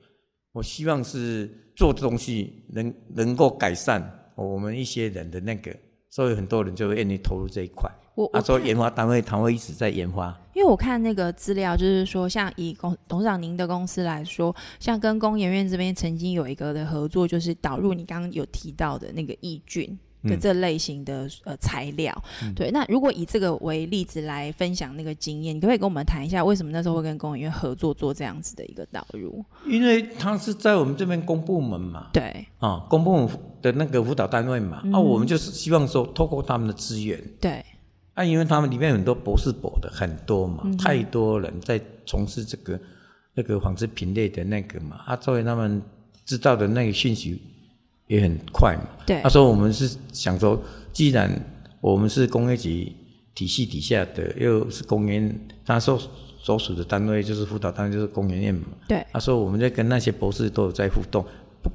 [0.51, 5.75] 我希望是做的东西能能够改善我们一些人的那个，
[6.09, 7.89] 所以很多人就愿意投入这一块。
[8.15, 10.37] 我他说研发单位他会一直在研发。
[10.53, 19.97] 因为我看那个资料，就是说像以董董事长您的公司来说，像跟工研院这边曾经有一个的合作，就是导入你刚刚有提到的那个抑菌。
[20.23, 22.13] 的这类型的呃材料，
[22.55, 29.43] 对，那如果以这个为例子来分享那个经验，你可不可以跟我们谈一下，为什么那时候会跟工研院合作做这样子的一个导入？
[29.65, 33.29] 因为他是在我们这边公部门嘛，对，啊，公部门
[33.61, 37.63] 的那个辅导单位嘛，啊，我们就是希望说透过他们的资源，对，
[38.13, 42.77] 啊，因为他们里面很多博士博的很多嘛，太多人在从事这个
[43.35, 45.81] 那个纺织品类的那个嘛，啊，作为他们
[46.25, 47.41] 知道的那个讯息。
[48.09, 48.89] 也很快嘛。
[49.05, 49.21] 对。
[49.21, 50.59] 他说：“我们是想说，
[50.91, 51.31] 既然
[51.79, 52.91] 我们是工业局
[53.35, 55.97] 体系底下的，又是工研，他说
[56.41, 58.63] 所属的单位就是辅导单位就是工研院嘛。
[58.87, 59.05] 对。
[59.13, 61.23] 他说我们在跟那些博士都有在互动，
[61.61, 61.71] 不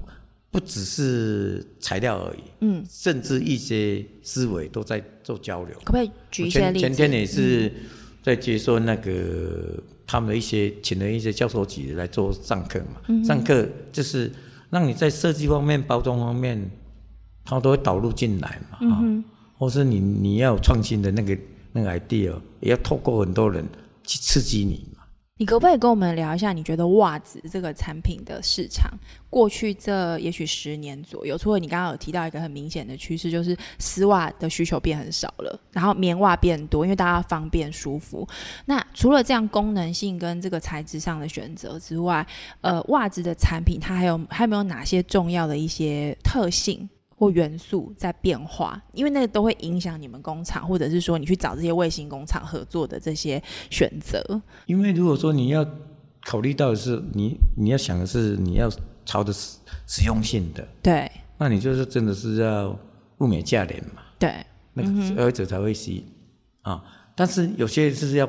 [0.51, 5.73] 不只是材料而已，嗯，甚至一些思维都在做交流。
[5.85, 6.81] 可不可以举一些例子？
[6.81, 7.73] 前天也是
[8.25, 14.33] 在接受那个他们的一些请了一些教授级来做上课嘛，上课就是。
[14.74, 16.68] 让你在设计方面、包装方面，
[17.44, 18.98] 它都会导入进来嘛，啊，
[19.56, 21.38] 或是你你要有创新的那个
[21.70, 23.64] 那个 idea，也要透过很多人
[24.02, 24.84] 去刺激你。
[25.44, 26.54] 你可不可以跟我们聊一下？
[26.54, 28.90] 你觉得袜子这个产品的市场，
[29.28, 38.26] 过去这也许十年左右，除了你刚刚有提到一个很明显的趋势，就是丝袜的需求变很少了，然后棉袜变多，因为大家方便舒服。
[38.64, 42.26] 那除了这样功能性跟这个材质上的选择之外，
[42.62, 46.88] 呃，袜子的产品它还有还有没有哪些重要的一些特性？
[47.16, 54.22] 或元素在变化，因为那个都会影响你们工厂，或者是说你去找这些卫星工厂合作的这些选择。
[54.66, 55.66] 因为如果说你要
[56.24, 58.68] 考虑到的是你你要想的是你要
[59.05, 62.77] 朝着实实用性的，对，那你就是真的是要
[63.18, 64.35] 物美价廉嘛，对，
[64.72, 66.05] 那个消费者才会吸
[66.62, 66.83] 啊。
[67.14, 68.29] 但是有些是要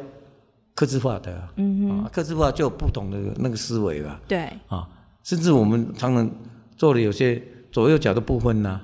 [0.75, 4.87] 克制化的嗯，嗯啊，刻字化就有不同的那个思维吧，对，啊，
[5.23, 6.29] 甚至我们常常
[6.75, 7.41] 做的有些
[7.75, 8.79] 左右脚都不分呐、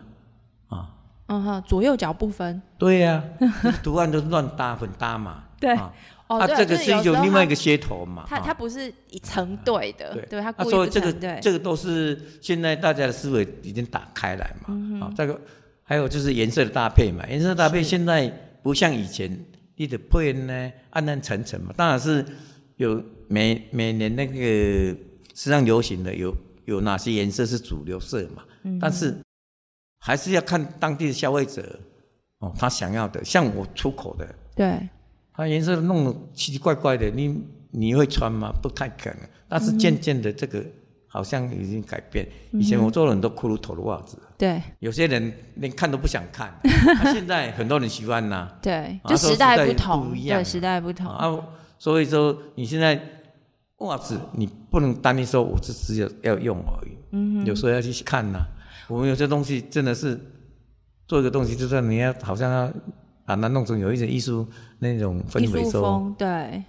[0.68, 0.90] 啊，
[1.28, 3.24] 嗯哼，左右脚不分，对呀、
[3.82, 5.72] 图案都是乱搭混搭嘛，对。
[5.74, 5.94] 啊，
[6.28, 8.44] 哦，啊，这个是一种另外一个噱头嘛，它啊。
[8.48, 14.66] 它不是一成对的，对，对，它所以这个这个都是现在大家的思维已经打开来嘛。
[14.68, 15.00] 嗯。
[15.00, 15.40] 啊，这个
[15.84, 18.28] 还有就是颜色的搭配嘛，颜色搭配现在
[18.62, 19.46] 不像以前
[19.78, 22.26] 你的配呢暗暗沉沉嘛，当然是
[22.76, 24.38] 有每每年那个
[25.34, 29.16] 时尚流行的有有哪些颜色是主流色嘛，嗯但是
[30.00, 31.80] 还是要看当地的消费者
[32.40, 34.28] 哦，他想要的，像我出口的。
[34.56, 34.90] 对，
[35.34, 38.52] 它颜色弄得奇奇怪怪的，你你会穿吗？
[38.62, 39.20] 不太可能。
[39.48, 40.64] 但是渐渐的，这个
[41.08, 42.28] 好像已经改变。
[42.52, 46.50] 以前我做了很多骷髅头的袜子，对，有些人连看都不想看，
[47.02, 51.40] 啊现在很多人喜欢呐、对，就时代不同，对，时代不同，啊。
[51.78, 53.00] 所以说，你现在
[53.78, 58.40] 袜子你不能单一说我是只有要用而已，嗯，有时候要去看呐、
[58.88, 60.18] 我们有些东西真的是
[61.08, 62.74] 做一个东西，就算你要好像要
[63.26, 64.48] 把它弄成有一点艺术
[64.80, 66.16] 那种氛艺围说。
[66.18, 66.64] 对，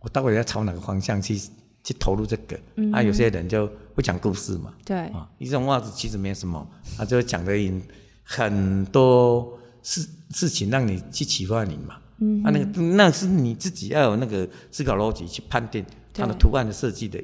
[0.00, 1.38] 我到底要朝哪个方向去
[1.84, 2.58] 去投入这个？
[2.92, 7.52] 啊，有些人就不讲故事嘛，对，啊，一种袜子其实没什么，他就讲的
[8.24, 11.96] 很多事事情让你去启发你嘛。
[12.18, 17.22] 嗯，啊，那个那是你自己要有那个思考逻辑去判定它的对图案的设计的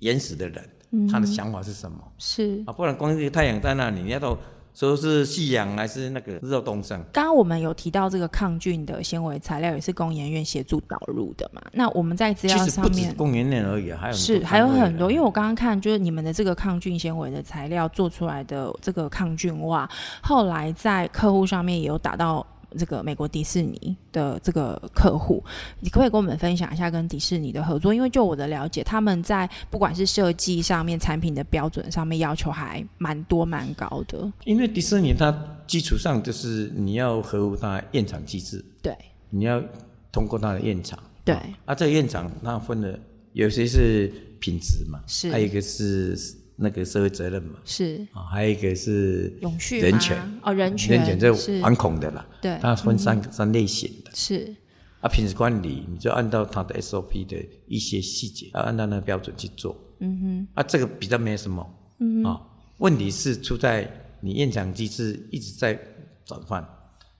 [0.00, 0.68] 原始的人，
[1.10, 2.62] 他的想法是什么是。
[2.66, 2.72] 啊？
[2.72, 4.38] 不然光这个太阳在那里，你要到
[4.74, 7.02] 说是夕阳还是那个日照东升？
[7.12, 11.60] 刚刚我们有提到这个抗菌的纤维材料，也是工研院协助导入的嘛？
[11.72, 19.88] 那我们在资料上面工研院而已啊，还有是还有很多，因为我刚刚看就是你们的这个抗菌纤维的材料做出来的这个抗菌袜，
[20.22, 22.46] 后来在客户上面也有打到。
[22.76, 25.42] 这个美国迪士尼的这个客户，
[25.80, 27.94] 你可不可以跟我们分享一下跟迪士尼的合作？
[27.94, 34.30] 因为就我的了解，他们在不管是设计上面、产品的标准上面要求还蛮多、蛮高的。
[34.44, 35.32] 因为迪士尼它
[35.66, 38.96] 基础上就是你要合乎它验厂机制，对
[39.30, 39.62] 你要
[40.10, 40.98] 通过它的验厂。
[41.24, 42.98] 对啊，这个验厂它分了，
[43.34, 46.16] 有些是品质嘛，是还有一个是
[46.60, 48.04] 那个社会责任嘛，是。
[48.12, 52.58] 啊，还有一个是永续人权，哦，人权人权这反恐的啦，对。
[52.60, 54.10] 它分三个三类型的。
[54.12, 54.54] 是。
[55.00, 57.36] 啊，品质管理你就按照它的 SOP 的
[57.68, 59.76] 一些细节，要按照那个标准去做。
[60.00, 61.64] 嗯哼，啊，这个比较没什么。
[62.00, 62.40] 嗯哼，啊，
[62.78, 63.88] 问题是出在
[64.20, 65.78] 你验厂机制一直在
[66.24, 66.68] 转换，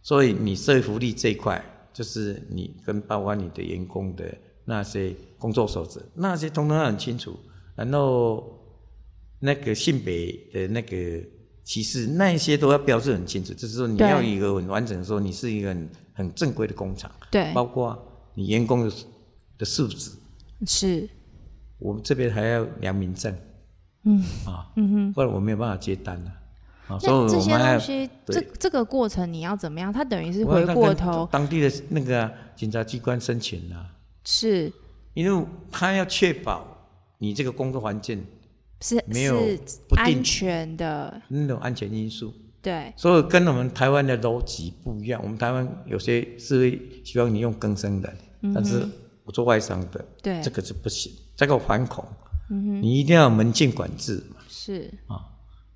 [0.03, 4.25] 所以你社会福利这一块，就是你跟包括你的员工的
[4.65, 7.39] 那些工作守则，那些通通要很清楚。
[7.77, 8.58] 然后
[9.41, 10.97] 那个性别的那个
[11.65, 13.53] 歧视，那一些都要标示很清楚。
[13.55, 17.11] 就是说，你对要一个很完整的说，你是一个很很正规的工厂。
[17.31, 17.53] 对。
[17.53, 17.97] 包括
[18.35, 18.95] 你员工的
[19.59, 20.11] 的素质，
[20.67, 21.09] 是。
[21.79, 23.33] 我们这边还要良民证，
[24.05, 24.21] 嗯。
[24.47, 26.33] 啊，嗯哼，不然我没有办法接单了、
[26.89, 29.93] 啊，所以那这些我们还要东西，这这个过程你要怎么样？
[29.93, 31.29] 他等于是回过头。
[31.31, 33.87] 当地的那个啊警察机关申请啊，
[34.25, 34.73] 是。
[35.15, 36.65] 因为他要确保
[37.19, 38.25] 你这个工作环境
[38.81, 42.93] 是没有是不定安全的，那种安全因素，对。
[42.97, 45.21] 所以跟我们台湾的逻辑不一样。
[45.23, 48.87] 我们台湾有些是会希望你用更生人，但是
[49.25, 50.43] 我做外商的，嗯对。
[50.43, 52.05] 这个是不行，这个反恐，
[52.81, 54.37] 你一定要有门禁管制嘛。
[54.49, 54.93] 是。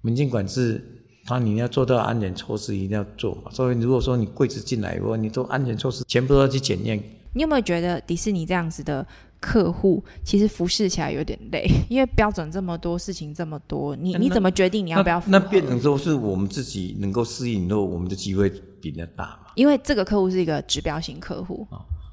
[0.00, 0.82] 门禁管制，
[1.24, 3.50] 它你要做到安全措施一定要做嘛。
[3.50, 7.02] 所以如果说你柜子进来以后，你做安全措施全部都要去检验，
[7.34, 9.06] 你有没有觉得迪士尼这样子的
[9.42, 11.66] 客户，其实服侍起来有点累？
[11.90, 15.32] 因为标准这么多，事情这么多，你你怎么决定你要不要符合？
[15.32, 18.48] 那那变成说是我们自己能够适应，然后我们的机会
[18.80, 19.50] 比人家大嘛。
[19.56, 21.66] 因为这个客户是一个指标型客户，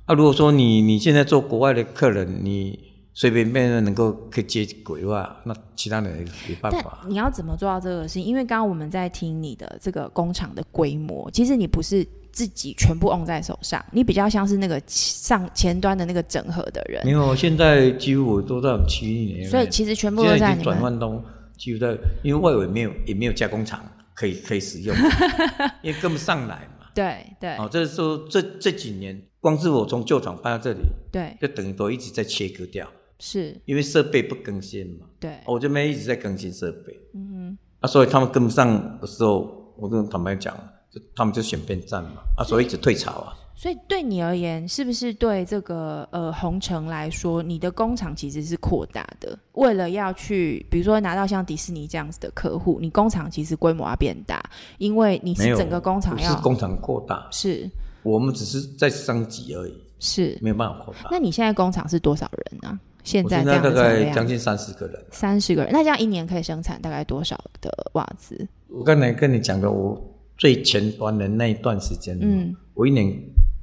[0.06, 2.80] 啊，如果说你你现在做国外的客人，你
[3.14, 7.00] 随便便能够可以接轨的话，那其他人没办法。
[7.08, 8.24] 你要怎么做到这个事情？
[8.24, 20.64] 因为刚刚我们在听你的这个工厂的规模，其实你不是自己全部 on 在手上，你比较像是那个上前端的那个整合的人，因为我现在几乎我都在我们区域，所以其实全部都在你。
[20.64, 21.24] 转换中
[21.58, 24.96] 几乎在，因为外围没有也没有加工厂可以可以使用，
[25.84, 26.88] 因为跟不上来嘛。
[26.94, 27.56] 对对。
[27.58, 30.80] 哦，这是说这这几年，光是我从旧厂搬到这里，
[31.12, 32.88] 对，就等于都一直在切割掉，
[33.20, 35.06] 是，因为设备不更新嘛。
[35.20, 35.32] 对。
[35.46, 40.58] 哦我这边一直在更新设备，嗯哼，啊，所以他们跟不上的时候，我跟坦白讲，
[40.92, 43.36] 就他们就选边站嘛，啊，所以一直退潮啊。
[43.56, 49.38] 所以对你而言，是不是对这个呃红城来说，你的工厂其实是扩大的？
[49.54, 54.42] 为了要去，比如说拿到像迪士尼这样子的客户，你工厂其实规模要变大，
[54.78, 57.70] 因为你是整个工厂要工厂扩大，是
[58.02, 59.74] 我们只是在升级而已。
[60.00, 61.10] 是没有办法扩大。
[61.12, 62.80] 那你现在工厂是多少人呢？
[63.04, 65.06] 现在大概将近三十个人。
[65.12, 68.48] 三十个人，那这样一年可以生产大概多少的袜子？
[68.70, 70.02] 我刚才跟你讲的，我
[70.40, 73.16] 最前端的那一段时间，嗯，我一年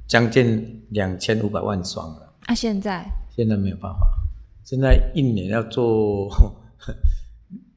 [0.07, 2.33] 将近两千五百万双了。
[2.45, 3.05] 啊，现在？
[3.35, 3.99] 现在没有办法，
[4.63, 6.29] 现在一年要做。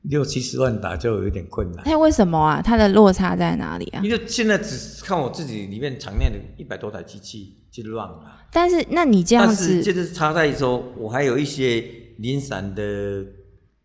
[0.04, 1.84] 六七十万打就有一点困难。
[1.84, 2.62] 那为什么啊？
[2.62, 4.00] 它的落差在哪里啊？
[4.02, 8.18] 因为现在只看我自己里面厂内的一百多台机器就乱了。
[8.50, 11.84] 但是，那你这样子，就是差在说，我还有一些
[12.16, 13.22] 零散的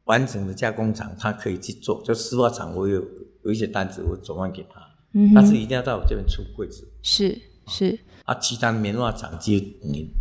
[0.05, 2.01] 完整的加工厂，它可以去做。
[2.05, 3.03] 就丝袜厂，我有
[3.43, 4.79] 有一些单子，我转换给他。
[5.15, 6.87] 嗯但是一定要在我这边出柜子。
[7.01, 7.35] 是
[7.67, 7.97] 是。
[8.25, 10.11] 啊，其他棉袜厂就你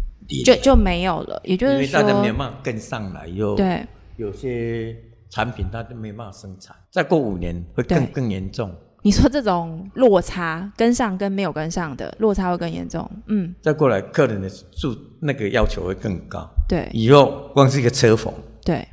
[0.43, 1.39] 就就没有了。
[1.45, 4.97] 也就是说，因为大家没办法跟上来，又对有些。
[5.31, 8.73] 产品它都没办法生产，再过五年会更更严重。
[9.03, 13.53] 你说这种落差跟上跟没有跟上的落差会更严重，嗯。
[13.61, 16.89] 再过来客人的住那个要求会更高，对。
[16.93, 18.33] 以后光是一个车缝，
[18.65, 18.87] 对，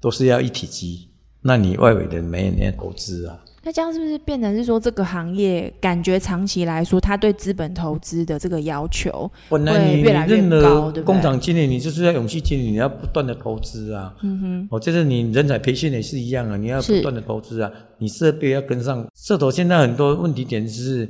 [0.00, 1.10] 都是要一体机，
[1.42, 3.38] 那你外围的没人投资啊。
[3.68, 9.58] 那这样是不是变成是说这个行业感觉长期来说，它对资本投资的这个要求会
[10.00, 10.90] 越来越高？
[10.90, 14.16] 对工厂经理，你就是要勇气经理，你要不断的投资啊。
[14.22, 19.06] 嗯哼，哦，就是你人才培训也是一样啊，你要不断的投资啊，你设备要跟上。
[19.14, 21.06] 社头现在很多问题点是，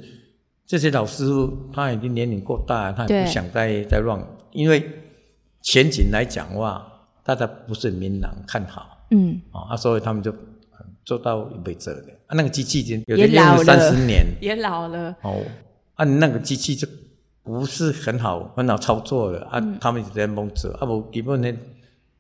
[0.66, 4.84] 这些老师傅他已经年龄过大，他也不想再再乱，因为
[5.62, 6.84] 前景来讲话，
[7.22, 9.06] 大家不是很明朗看好。
[9.12, 10.34] 嗯，啊，所以他们就。
[11.04, 13.64] 做到一辈子的啊，那个机器已经有的用了。
[13.64, 15.14] 三十年， 也老了。
[15.22, 15.42] 哦。
[15.94, 16.86] 啊，那个机器就
[17.42, 19.44] 不是很好很好操作的。
[19.46, 21.52] 啊，他们直在蒙着啊，不基本呢，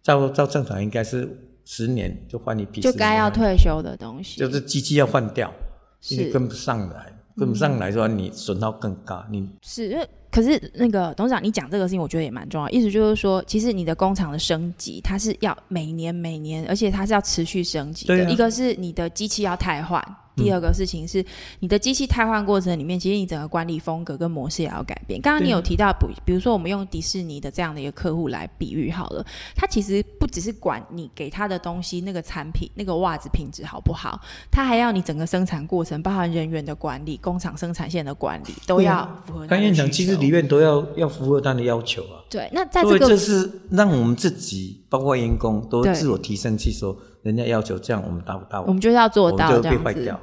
[0.02, 1.28] 照照正常应该是
[1.64, 5.52] 十年就换一批，就该要退休的东西，就是机器要换掉，
[6.00, 6.30] 是。
[6.30, 10.08] 跟不上来，跟不上来说你损耗更高，你是。
[10.30, 12.68] 可是那个董事长，你讲这个事情，我觉得也蛮重要。
[12.70, 18.30] 意思就是说，其实你的工厂的升级，它是要每年每年，而且它是要持续升级的。
[18.30, 20.02] 一个是你的机器要汰换。
[20.38, 21.24] 第二个事情是，
[21.60, 25.20] 你的机器汰换过程里面，其实你整个管理风格跟模式也要改变。
[25.20, 29.24] 刚刚你有提到，比比如说我们用迪士尼的这样的一个客户来比喻好了，
[29.54, 34.20] 他其实不只是管你给他的东西那个产品那个袜子品质好不好，
[34.50, 39.46] 他还要你整个生产过程，包含人员的管理、工厂生产线的管理，都要符合。
[39.46, 42.22] 刚讲，其实里面都要要符合他的要求啊。
[42.30, 50.16] 对，那在这个这是让我们自己包括员工都自我提升，去说人家要求这样，我们达不到，我们就是要做到这样子。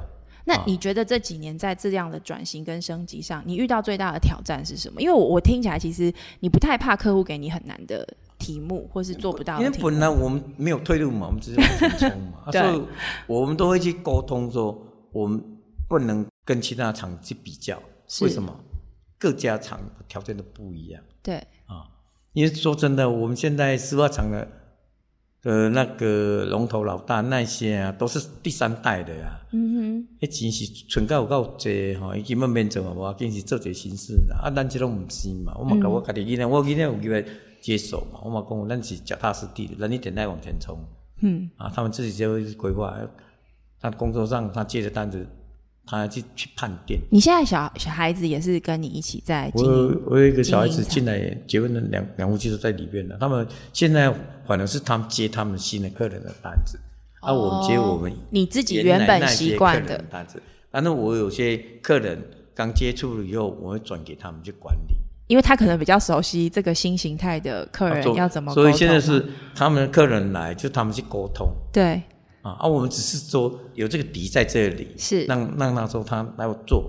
[0.48, 5.00] 那你觉得这几年在这样的转型跟升级上，你遇到最大的挑战是什么？
[5.02, 8.06] 因为我我听起来其实你不太怕客户给你很难的
[8.38, 9.58] 题目，或是做不到。
[9.60, 12.82] 因为本来我们没有退路嘛，我们只是往前冲嘛， 所以
[13.26, 14.80] 我们都会去沟通说，
[15.10, 15.42] 我们
[15.88, 17.76] 不能跟其他厂去比较。
[18.20, 18.54] 为什么？
[19.18, 21.02] 各家厂条件都不一样。
[21.24, 21.90] 对啊，
[22.34, 24.46] 因为说真的，我们现在丝袜厂的。
[25.46, 29.40] 呃，那个龙头老大那些啊，都是第三代的呀。
[29.52, 34.50] 嗯哼，迄钱是存够够多吼，伊根本免做嘛，无紧是做些心事啊。
[34.50, 37.24] 咱即拢毋是嘛，我嘛甲我家己囡仔，我囡仔有机会
[37.60, 40.76] 接手嘛，我嘛讲，咱是脚踏实地，咱一点在往前冲。
[41.20, 42.98] 嗯，啊，他们自己就会规划，
[43.80, 45.24] 他工作上他接的单子。
[45.86, 46.98] 他去去判定。
[47.10, 49.62] 你现在小小孩子也是跟你一起在我
[50.06, 53.16] 我有一个小孩子进来结婚的两两夫妻都在里面的。
[53.18, 54.12] 他们现在
[54.44, 56.78] 反而是他们接他们新的客人的单子，
[57.20, 60.42] 啊我们接我们你自己原本习惯的单子。
[60.72, 62.20] 反正我有些客人
[62.54, 64.94] 刚接触了以后，我会转给他们去管理，
[65.28, 68.52] 因为他可能比较熟悉这个新形态的客人要怎么。
[68.52, 71.48] 所以现在是他们的客人来，就他们去沟通。
[71.72, 72.02] 对。
[72.46, 76.88] 啊，而我们只是说有这个底在这里，是让让那时候他来做，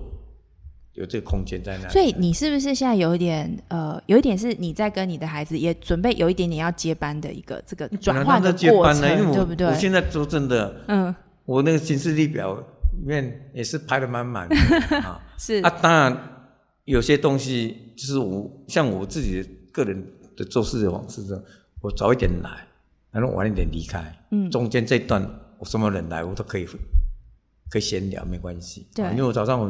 [0.94, 1.90] 有这个空间在那。
[1.90, 9.02] 所以你是不是现在有一点呃，有一点是你在跟你的孩子也准备有一点点要接班的一个这个转换的过程，
[9.34, 9.66] 对不对？
[9.66, 11.16] 我现在说真的，嗯，
[11.46, 14.56] 我那个行事历表里面也是排的满满的
[15.02, 15.20] 啊。
[15.40, 16.16] 是啊，当然
[16.86, 21.22] 有些东西就是我像我自己个人的做事的方式，
[21.82, 22.68] 我早一点来，
[23.10, 25.28] 然后晚一点离开，嗯，中间这段。
[25.60, 26.66] 我什么人来，我都可以
[27.70, 28.88] 可以闲聊，没关系。
[28.94, 29.68] 对，因为我早上我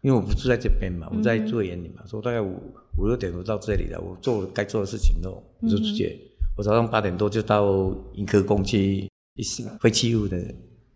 [0.00, 2.60] 因为我不住在这边嘛，我在做园里嘛，所以大概五
[2.96, 5.30] 五六点我到这里了，我做该做的事情都
[5.62, 6.16] 就直接。
[6.56, 10.36] 我早上八点多就到银科工去一些废弃物的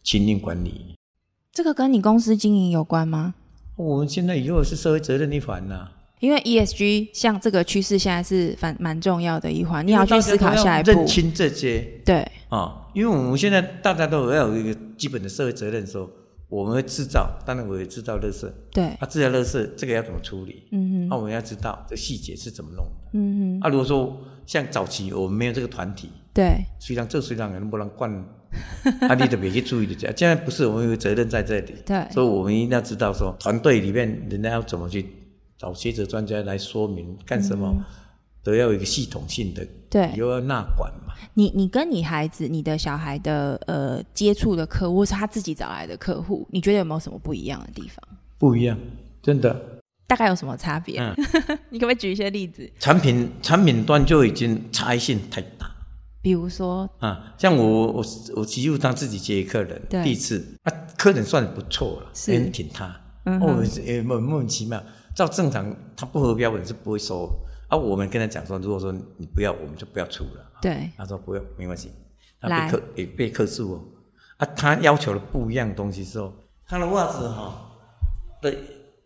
[0.02, 0.96] 清运管理。
[1.52, 3.34] 这个跟你公司经营有关吗？
[3.76, 5.88] 我们现在以后是社会责任一环呐。
[6.20, 10.90] 因为 ESG 像这个趋势，现在是蛮蛮重要的一环，你要去思考下一步。
[10.90, 16.10] 认清这些，对啊，因为我们现在大家都要有一个基本的社会责任，说
[16.48, 18.46] 我们会制造，当然我也制造垃圾。
[18.70, 20.64] 对，啊，制造垃圾这个要怎么处理？
[20.70, 23.10] 嗯哼，那我们要知道这细节是怎么弄的。
[23.14, 28.12] 嗯哼，啊，如果说像早期我们没有这个团体，对，虽然这虽然能不能惯，
[29.08, 29.94] 啊，你都别去注意的。
[30.14, 35.06] 现在不是我们有责任在这里，对，所以我们一定要知道说，团队里面人家要怎么去
[35.56, 37.74] 找学者专家来说明干什么，
[38.42, 41.12] 都要有一个系统性的，对，又要纳管嘛。
[41.34, 47.96] 你你跟你孩子、你的小孩的呃接触的客户，或是他自己找来的客户，你觉得有没有什么不一样的地方？
[48.38, 48.78] 不一样，
[49.20, 49.54] 真的。
[50.06, 50.98] 大概有什么差别？
[50.98, 51.14] 嗯
[51.68, 52.70] 你可不可以举一些例子？
[52.78, 55.70] 产品产品端就已经差异性太大
[56.22, 57.34] 比如说，啊。
[57.36, 58.04] 像我我
[58.36, 62.94] 我几乎当自己接客人，第一次啊，客人算不错了，是很挺他。
[63.24, 64.82] 嗯哼哦，也莫莫名其妙，
[65.14, 67.30] 照正常他不合标准是不会收。
[67.72, 70.46] 啊，我们跟他讲说，如果说你不要，我们就不要出了。
[70.60, 71.90] 对，他说不用，没关系。
[72.38, 73.84] 他来被克也被克诉哦。
[74.36, 76.34] 啊，他要求了不一样东西之后，
[76.66, 77.72] 他的袜子哈、
[78.42, 78.54] 的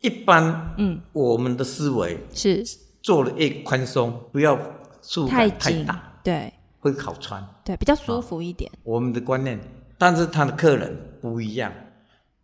[0.00, 2.64] 一般，嗯，我们的思维是
[3.00, 4.58] 做的越宽松，不要
[5.00, 5.48] 束太
[5.84, 7.40] 大，，对会好穿。
[7.64, 8.68] 对，比较舒服一点。
[8.82, 9.60] 我们的观念，
[9.96, 11.72] 但是他的客人不一样，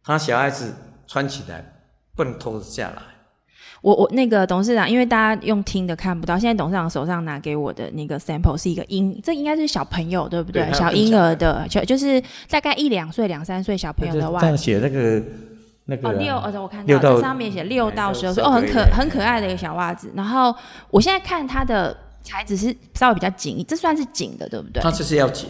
[0.05, 0.73] 他小孩子
[1.09, 1.83] 穿起来
[2.14, 3.03] 不能脱下来。
[3.83, 10.64] 我我那个董事长，因为大家用听的看不到，现在董事长手上拿给我的那个 sample 是一个婴，这应该是小朋友对不对？
[10.64, 14.47] 对小婴儿的，就就是大概一两岁、两三岁小朋友的袜子。
[14.47, 15.22] 这样写那个
[15.87, 20.12] 那个哦，啊六，呃，我看到这上面写六哎到十二岁，哦，很可很可爱的一个小袜子。
[20.14, 20.55] 然后
[20.91, 24.80] 我现在看它的材质是稍微比较紧，这算是紧的，对不对？
[24.80, 25.49] 它就是要紧，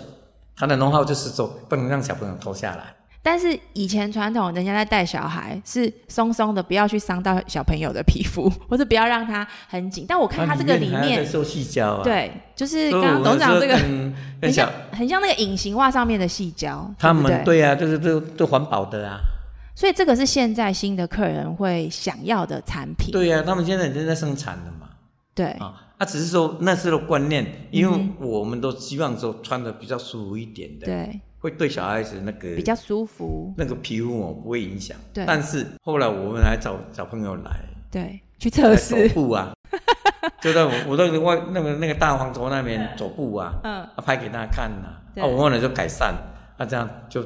[0.56, 2.94] 它的能耗就是说不能让小朋友脱下来。
[3.22, 10.04] 但是以前传统人家在带小孩是松松的，不要去伤到小朋友的皮肤， 或者不要让它很紧。
[10.08, 17.14] 但我看它这个里面，还要再受细胶啊。，对，就是刚董事长这个跟 很像很像那个隐形袜上面的细胶，他？
[17.14, 19.18] 们对啊，就是都都环保的啊。
[19.74, 23.12] 所以这个是现在新的客人会想要的产品。
[23.12, 24.88] 对啊，他们现在已经在生产了嘛。
[25.34, 33.52] 对啊，啊，只是说那时候的观念，因为我们都希望说穿的比较舒服一点的，对，会对小孩子那个比较舒服。
[33.58, 34.96] 那个皮肤哦不会影响。
[35.12, 39.14] 对但是后来我们还找找朋友来对，去测来试走。
[39.14, 39.52] 步啊，
[40.40, 46.14] 就在我我那个外那个那个大黄头那边走步啊，嗯啊拍给他看呐、对啊，我后来就改善，
[46.56, 47.20] 啊这样就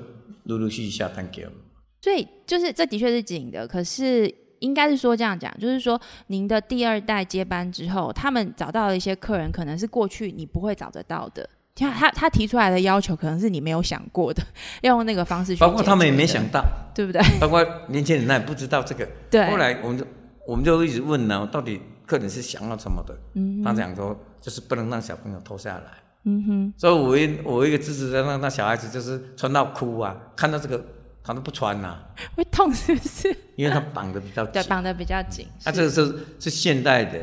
[0.44, 1.58] 陆陆续续下单给我们。
[2.00, 11.48] 所以就是这的确是紧的，可是应该是说这样讲，就是说您的第二代接班之后，他们找到了一些客人，可能是过去你不会找得到的。
[11.76, 14.42] 他他他提出来的要求，可能是你没有想过的，
[14.82, 15.60] 要用那个方式去。
[15.60, 16.64] 包括他们也没想，到，
[16.94, 17.20] 对不对？
[17.38, 19.06] 包括年轻人他也不知道这个。
[19.30, 19.48] 对。
[19.50, 20.06] 后来我们就
[20.46, 23.14] 我们就一直问呢，到底客人是想要什么的？
[23.34, 25.84] 嗯他讲说就是不能让小朋友脱下来。
[26.24, 30.84] 嗯哼，所以我一我一个支持的让那小孩子就是穿到哭啊，看到这个
[31.22, 31.96] 他都不穿呐、
[32.34, 33.36] 会痛是不是？
[33.54, 34.68] 因为他绑的比较对，紧。
[34.70, 35.46] 绑的比较紧。
[35.64, 37.18] 那、是这个是是现代的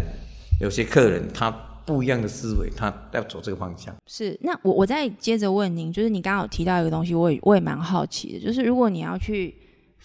[0.61, 1.53] 有些客人他
[1.85, 3.95] 不一样的思维，他要走这个方向。
[4.07, 9.53] 是，那我我再接着问您，就是你刚刚有提到一个东西，我也我也蛮好奇的，就是如果你要去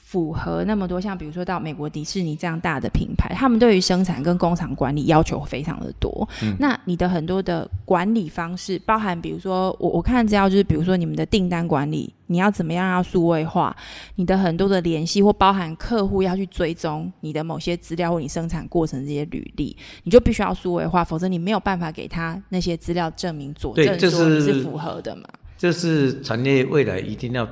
[0.08, 6.26] 符合那么多，像比如说到美国迪士尼这样大的品牌，他们对于生产跟工厂管理要求非常的多。
[6.58, 13.76] 那你的很多的管理方式，包含比如说我我看资料，就是比如说你们的订单管理，你要怎么样要数位化，
[14.14, 25.24] 你的很多的联系或包含客户要去追踪你的某些资料或你生产过程这些履历，你就必须要数位化，否则你没有办法给他那些资料证明佐证说是符合的嘛。
[25.58, 27.46] 这是产业未来一定要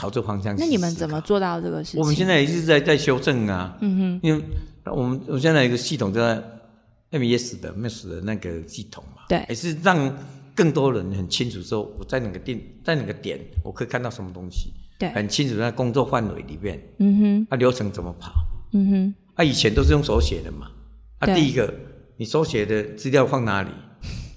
[0.00, 0.56] 朝这方向。
[0.56, 2.00] 那你们怎么做到这个事情？
[2.00, 4.42] 我们现在也是在在修正啊，嗯哼，因为
[4.86, 6.20] 我们我现在有一个系统叫
[7.10, 9.44] MES 的 MES 的那个系统嘛，对。
[9.50, 10.16] 也是让
[10.54, 18.32] 更多人很清楚说我在哪个店，在哪个点我可以看到什么东西，对，很清楚在工作范围里面，嗯哼，啊流程怎么跑，
[18.72, 20.68] 嗯哼，啊以前都是用手写的嘛，
[21.18, 21.72] 啊第一个
[22.16, 23.70] 你手写的资料放哪里？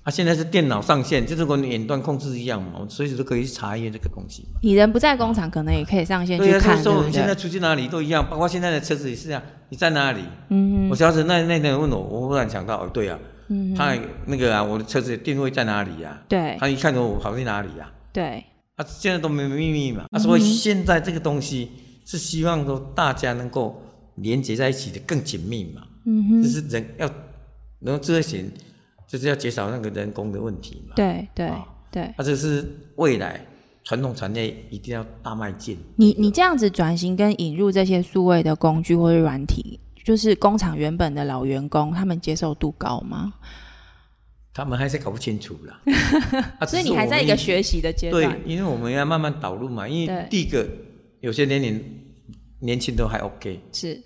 [0.04, 4.60] 啊，现在是电脑上线，就是跟远端控制一样嘛，我随时都可以去查阅这个东西嘛。
[4.62, 7.34] 你人不在工厂，可能也可以上线去看，对不我们现在？
[7.34, 10.22] 出去哪里都一样，包括现在的车子也是这样，你在哪里？
[10.50, 13.96] 嗯我小时那那天问我，我忽然想到，哦，对啊，嗯他
[14.26, 18.44] 那个啊，我的车子的定位在哪里呀、对他一看着我跑去哪里呀、对，
[18.76, 18.86] 啊？
[18.86, 20.06] 现在都没秘密嗯嘛。
[20.12, 21.72] 啊，所以现在这个东西
[22.06, 23.82] 是希望说大家能够
[24.16, 25.82] 连接在一起的更紧密嘛。
[26.06, 27.10] 嗯哼，就是人要
[27.80, 28.52] 能够智慧型，
[29.14, 30.96] 就是要减少那个人工的问题嘛。
[30.96, 32.02] 对对啊对。
[32.02, 33.46] 啊，这是未来
[33.84, 35.78] 传统产业一定要大迈进。
[35.98, 43.32] 你你这样子转型跟引入这些数位的工具或者软体，就是工厂原本的老员工，他们接受度高吗？
[44.52, 45.80] 他们还是搞不清楚啦。
[46.58, 49.88] 啊所以你还在一个学习的阶段对段，，因为我们要慢慢导入嘛。
[49.88, 50.68] 因为第一个，
[51.20, 51.80] 有些年龄
[52.62, 54.02] 年轻都还 OK 是，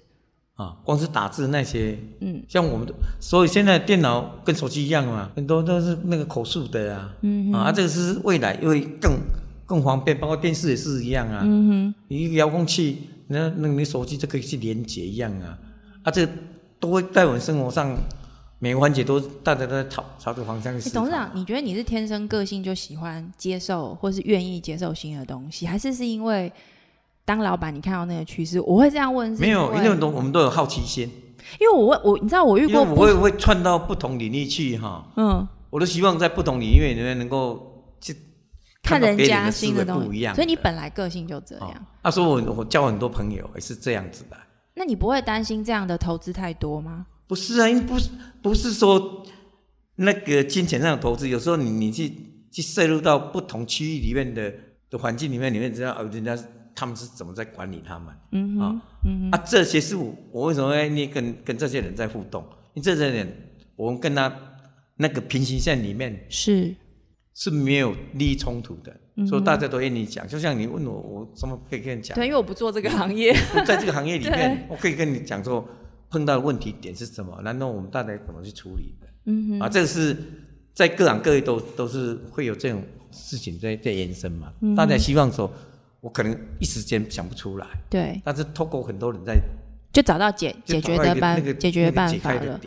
[0.58, 9.20] 啊，光是打字那些，嗯，像我们的，所以现在电脑跟手机一样嘛，很多都是那个口述的啊，嗯啊，这个是未来会更
[9.68, 15.55] 更方便，包括电视也是一样啊，嗯哼，你一个遥控器，那那你手机就可以去连接一样啊，
[16.01, 16.34] 啊，这个
[16.80, 17.95] 都会在我们生活上
[18.58, 26.51] 每个环节都大家都在朝朝这个方向去董事长，你觉得你是天生个性就喜欢接受，或是愿意接受新的东西，还是是因为
[27.28, 28.57] 当老板你看到那个趋势？
[28.61, 31.03] 我会这样问，是没有，因因为都我们都有好奇心，
[31.59, 38.15] 因为我问我，你知道我遇过我会会窜到不同领域去哈，嗯，我都希望在不同领域里面能够去
[38.82, 41.67] 看人家新的东西，不一样，所以你本来个性就这样。
[41.67, 44.38] 哦他说我我交很多朋友也是这样子的，
[44.75, 47.05] 那你不会担心这样的投资太多吗？
[47.28, 48.09] 不是啊，因为不是
[48.41, 49.25] 不是说
[49.97, 52.09] 那个金钱上的投资，有时候你你去
[52.49, 54.53] 去摄入到不同区域里面的
[54.89, 56.34] 的环境里面，你会知道哦，人家
[56.80, 62.43] 他们是怎么在管理他们嗯哼，啊、嗯啊，这些是我我为什么愿意跟跟这些人在互动？
[62.75, 63.28] 因为这些人
[63.75, 64.32] 我们跟他
[64.97, 66.75] 那个平行线里面是，
[67.34, 70.28] 是没有利益冲突的，嗯所以大家都愿意讲。
[70.28, 72.13] 就像你问我，我怎么可以跟你讲？
[72.15, 73.34] 对，因为我不做这个行业，
[73.65, 75.67] 在这个行业里面， 我可以跟你讲说
[76.11, 79.07] 碰到的问题点是什么，然后我们大家怎么去处理的。
[79.25, 80.15] 嗯哼，啊，这个是
[80.75, 84.53] 在各行各业都都是会有这种事情在在延伸嘛。
[84.61, 85.51] 嗯大家希望说，
[86.02, 89.36] 我可能一时间想不出来，对，但是透过很多人在
[89.91, 92.60] 就找到解解决的办个那个解决办法了。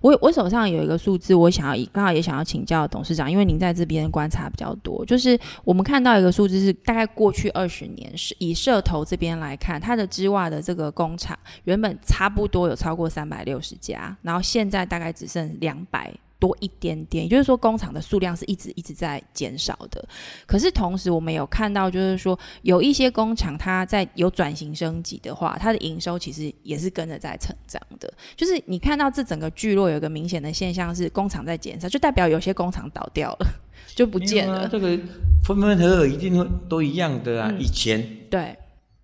[0.00, 16.12] 我我手上有一个数字，我想要刚好也想要请教董事长，因为您在这边观察比较多，就是我们看到一个数字是大概过去二十年是以社投这边来看，它的织袜的这个工厂原本差不多有超过三百六十家，然后现在大概只剩两百。
[16.44, 20.06] 多一点点，也就是说工厂的数量是一直一直在减少的。
[20.44, 28.12] 可是同时，我们有看到，就是说有一些工厂它在有转型升级的话，它的营收其实也是跟着在成长的。
[28.36, 33.46] 就是你看到这整个聚落有一个明显的现象是工厂在减少，就代表有些工厂倒掉了，
[33.96, 34.64] 就不见了。
[34.64, 34.98] 啊这个
[35.42, 37.48] 分分合合一定会都一样的啊。
[37.50, 38.54] 嗯以前对，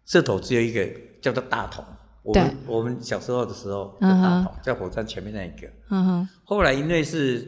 [0.05, 0.87] 这头只有一个
[1.23, 1.83] 叫做大同，
[2.23, 5.69] 我们我们小时候的时候叫嗯哼大同，在火车站前面那一个。
[5.89, 7.47] 嗯哼，后来因为是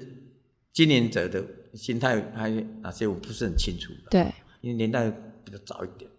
[0.73, 1.45] 经营者的
[1.75, 4.27] 心态还有哪些我不是很清楚的，对，
[4.61, 5.11] 因为年代
[5.45, 6.11] 比较早一点。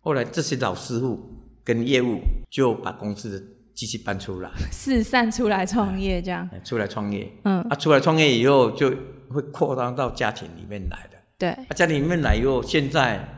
[0.00, 1.20] 后来这些老师傅
[1.62, 2.18] 跟业务
[2.50, 6.48] 就把公司的机器搬出来， 四散出来创业这样。
[6.52, 7.30] 哎出来创业。
[7.44, 8.90] 嗯，啊，出来创业以后就
[9.28, 11.18] 会扩张到家庭里面来的。
[11.38, 13.28] 对，啊，家庭里面来以后，现在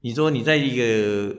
[0.00, 1.32] 你说你在一个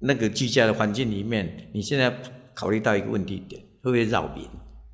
[0.00, 2.14] 那个居家的环境里面，你现在
[2.54, 4.44] 考虑到一个问题点，会不会扰民？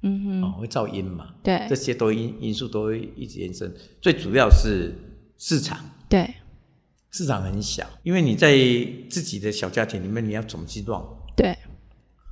[0.02, 1.34] 嗯哼，哦，会噪音嘛？
[1.42, 3.74] 对这些都因因素都会一直延伸。
[4.00, 4.92] 最主要是
[5.38, 5.78] 市场，
[6.08, 6.34] 对，
[7.10, 8.54] 市场很小，因为你在
[9.08, 11.02] 自己的小家庭里面，你要怎么去乱，
[11.34, 11.56] 对，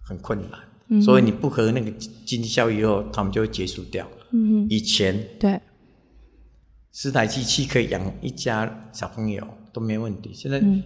[0.04, 0.60] 很困难。
[0.88, 4.06] 嗯所以你不合那个经济效益以后，他们就会结束掉。
[4.32, 5.60] 嗯以前哼，对，
[6.92, 10.82] 十台机器可以养一家小朋友都没问题，现在嗯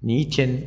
[0.00, 0.66] 你一天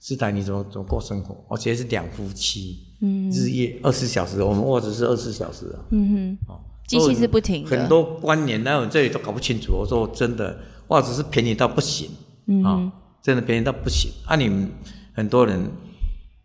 [0.00, 1.36] 十台你怎么怎么过生活？
[1.48, 5.78] 而且是两夫妻，嗯日夜二十小时，我们卧室是二十四小时啊。
[5.90, 9.74] 嗯哼，哦，机器是不停的很多观念，那我这里都搞不清楚。
[9.74, 12.92] 我说真的，袜子是便宜到不行啊、嗯哼，
[13.22, 14.10] 真的便宜到不行。
[14.24, 14.70] 啊，你们
[15.12, 15.70] 很多人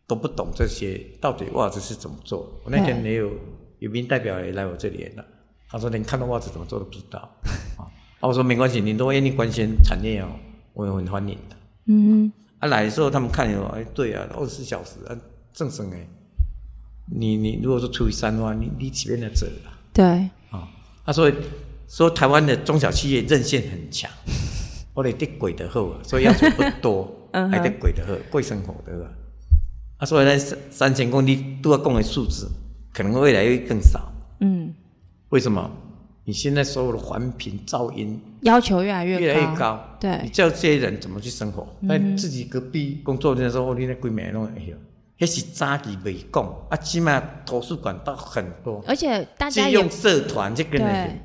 [0.05, 2.39] 都不懂这些，到底袜子是怎么做？
[2.65, 3.31] 我那天也有
[3.79, 5.23] 有名代表也来我这里了，
[5.69, 7.19] 他说连看到袜子怎么做都不知道
[7.79, 7.87] 啊。
[8.19, 10.27] 啊，我说没关系，你都愿意关心产业哦，
[10.73, 11.55] 我也很欢迎的。
[11.87, 12.31] 嗯
[12.65, 15.15] 啊，来的时候他们看有，哎，对啊，二十四小时啊，
[15.53, 16.07] 正生哎。
[17.07, 19.71] 你你如果说除以三的话，你你几边的折了？
[19.93, 20.03] 对，
[20.49, 20.67] 啊，
[21.03, 21.33] 啊，所以
[21.87, 24.09] 说台湾的中小企业韧性很强，
[24.95, 29.11] 我哋得鬼的好啊，所以要求不多，嗯 还得鬼的好，贵生活的啊。
[29.97, 32.49] 啊，所以呢，三三千公里都要供的数字，
[32.91, 34.11] 可能未来会更少。
[34.39, 34.73] 嗯，
[35.29, 35.71] 为什么？
[36.25, 40.19] 你现在所有的环评、噪音要求越来越越高，来越高，对。
[40.23, 41.67] 你，叫这些人怎么去生活？
[41.81, 50.85] 那、自己隔壁工作的时候，你那规暝拢会晓，迄是早期没讲，啊，起码图书馆到很多，而且大家用社团这个呢。
[50.85, 51.21] 对，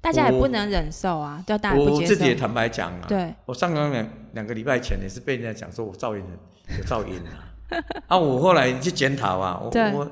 [0.00, 6.22] 大家也不能忍受啊，对，大家我自己，也坦白讲啊，对，我上个两两个礼拜前也是被人家讲说我噪音
[6.66, 7.76] 很有噪音啊，
[8.08, 9.92] 啊，我后来去检讨啊，我对。
[9.92, 10.10] 我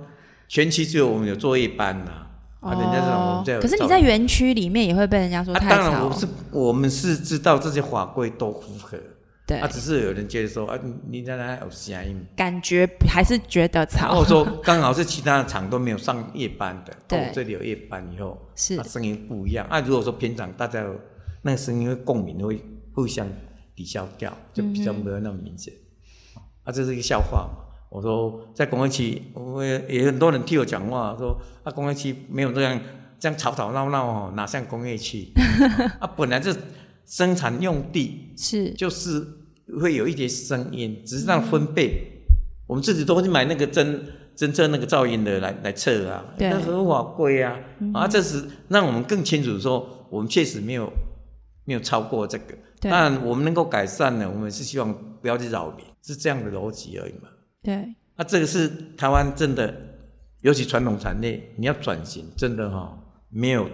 [0.49, 2.26] 全期只有我们有作业班呐、啊，
[2.75, 8.99] 人家讲我们这有哦可是你在园区里面也会被人家说啊，太当然吵，我是我们是知道这些法规都符合，
[9.47, 9.59] 对。
[9.59, 17.31] 啊，，只是有人觉得说啊，你你在那有声音，感觉还是觉得然吵后，说 刚好是其他的厂都没有上夜班的，对。
[17.33, 18.77] 这里有夜班以后，是。
[18.77, 19.67] 啊，声音不一样。
[19.69, 20.95] 啊，如果说平常大家有
[21.43, 22.63] 那个声音会共鸣，会
[22.93, 23.27] 互相
[23.75, 25.73] 抵消掉，就比较没有那么明显。
[26.35, 27.66] 啊，啊，这是一个笑话嘛。
[27.89, 32.79] 我说在工业区，我也也很多人替我讲话，说啊，工业区没有这样
[33.19, 35.29] 这样吵吵闹闹哦，哪像工业区？
[36.01, 36.55] 啊，本来这
[37.07, 39.25] 生产用地是就是
[39.81, 42.25] 会有一些声音，只是让分贝，
[42.67, 44.01] 我们自己都会去买那个侦
[44.37, 47.57] 侦测那个噪音的来来测啊，对那合法贵啊，
[47.95, 50.93] 啊，这是让我们更清楚说，我们确实没有
[51.65, 52.55] 没有超过这个。
[52.79, 57.29] 对当然，我们能够改善呢，我们是希望不要去扰民，是这样的逻辑而已嘛。
[57.67, 59.75] 对，那、这个是台湾真的，
[60.43, 62.97] 尤其传统产业，你要转型，真的哈、
[63.29, 63.69] 没有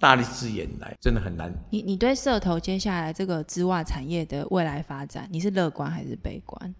[0.00, 1.54] 大力资源来，真的很难。
[1.70, 6.74] 你你对社头接下来这个织袜产业的未来发展，你是乐观还是悲观？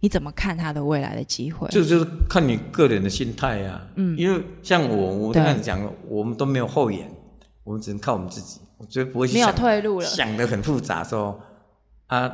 [0.00, 1.68] 你怎么看它的未来的机会？
[1.70, 7.08] 这就是看你个人的心态呀、嗯，因为像我，我对刚才讲了，我们都没有后援，
[7.62, 8.60] 我们只能靠我们自己。
[8.76, 10.04] 我绝对不会想没有退路了。
[10.04, 11.40] 想的很复杂，说
[12.08, 12.28] 啊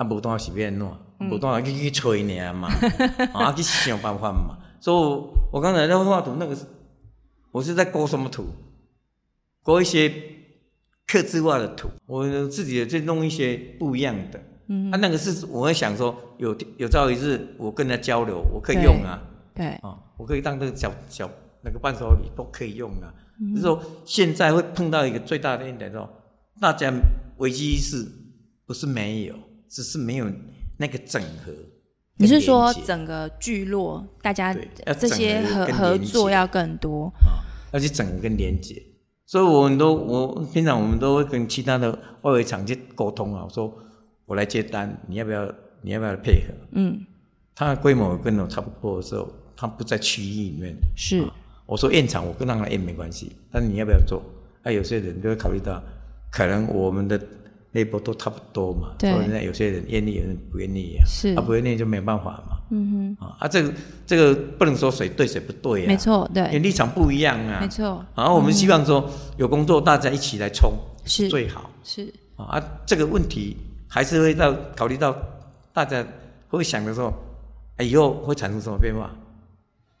[0.00, 0.88] 啊，无当是变怎，
[1.18, 2.68] 嗯无当去去吹尔嘛，
[3.34, 4.56] 啊去想办法嘛。
[4.80, 4.96] 所以
[5.52, 6.64] 我刚才在画图那个是，
[7.52, 8.46] 我是在勾什么图？
[9.62, 10.10] 勾一些
[11.06, 14.40] 刻字化的图，我自己在弄一些不一样的。
[14.68, 19.22] 嗯，啊，那个是我会想说，有有朝一日我跟他交流，我可以用啊。
[19.54, 21.28] 对，啊，我可以当那个小小
[21.62, 23.12] 那个伴手礼都可以用啊。
[23.50, 26.08] 就是说现在会碰到一个最大的一点说，
[26.58, 26.90] 大家
[27.36, 28.06] 危机意识
[28.64, 29.34] 不是没有，
[29.70, 30.26] 只是没有
[30.76, 31.52] 那个整合。
[32.16, 34.54] 你是说整个聚落大家
[34.98, 37.10] 这些合合作要更多？
[37.24, 37.40] 啊，
[37.72, 38.82] 要去整合跟连接。
[39.24, 43.72] 所以我们都我平常我们都会跟其他的外围厂去沟通啊，我说
[44.26, 45.50] 我来接单，你要不要
[45.82, 46.52] 你要不要配合？
[46.72, 47.06] 嗯，
[47.54, 51.24] 他的规模跟我差不多的时候，他不在区域里面，是
[51.64, 54.20] 我说验厂，我跟让他验没关系，但是你要不要做？
[54.64, 55.80] 啊，有些人就会考虑到，
[56.30, 57.18] 可能我们的
[57.72, 59.12] 内部都差不多嘛，对。
[59.12, 61.34] 所以呢，有些人愿意，有人不愿意啊，是。
[61.34, 63.72] 啊，不愿意就没有办法嘛，嗯啊，啊，这个
[64.06, 70.72] 这个不能说谁对谁不对哼，啊，没，错，因为对，立场不一样啊，没错，然后我们希望说有工作大家一起来冲
[71.04, 71.70] 是最好。
[71.84, 72.12] 是。
[72.36, 73.56] 啊，啊，这个问题
[73.86, 75.14] 还是会到考虑到
[75.72, 76.04] 大家
[76.48, 77.12] 会想的时候，
[77.76, 79.10] 哎，以后会产生什么变化？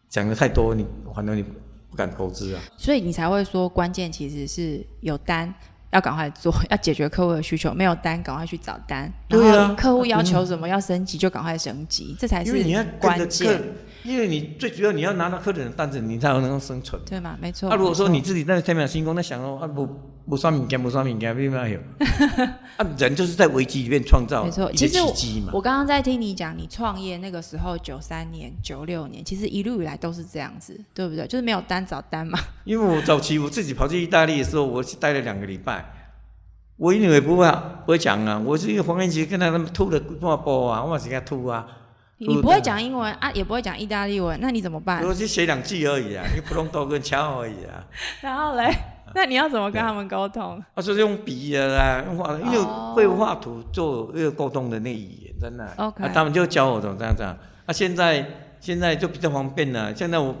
[0.08, 1.44] 讲的太多，你反正你
[1.88, 2.60] 不敢投资啊。
[2.76, 5.54] 所以你才会说，关键其实是有单
[5.90, 9.12] 要赶快做， 要解决客户的需求；没有单，赶快去找单。
[9.28, 12.52] 对啊客户要求什么，要升级就赶快升级，这才是
[12.98, 13.60] 关键，，
[14.04, 17.00] 因为你最主要你要拿到客人的单子，你才能够生存。
[17.04, 17.36] 对吗？
[17.40, 17.68] 没错。
[17.70, 19.86] 啊，如果说你自己在天马行空在想哦啊，不
[20.28, 21.78] 不算物件，不算物件，为什么有？
[22.76, 25.00] 啊，人就是在危机里面创造没错，其实
[25.40, 25.50] 嘛。
[25.52, 31.26] 我刚刚在听你讲，你创业那个时候九三年、九六年，其实一路以来都是这样子，对不对？
[31.26, 32.38] 就是没有单找单嘛。
[32.64, 35.84] 因为我早期我自己跑去意大利的时候，我去待了两个礼拜，
[36.76, 37.50] 我英语也不会
[37.84, 41.66] 不会讲啊，我是一个黄连奇跟他们吐了多波啊，我也是给他吐啊，
[42.18, 45.02] 你你不会讲英文啊，也不会讲意大利文，那你怎么办？
[45.04, 47.84] 我就写两句而已啊，因为普通多跟敲而已啊。
[48.22, 48.70] 然后嘞，
[49.14, 50.62] 那你要怎么跟他们沟通？
[50.74, 55.72] 他说是用笔的啦，用画的，因为哦会画图做一个沟通的那语言，真的。
[55.76, 57.36] OK 啊，他们就教我怎么这样这样。
[57.66, 58.26] 啊，现在
[58.60, 59.94] 现在就比较方便了。
[59.94, 60.34] 现在我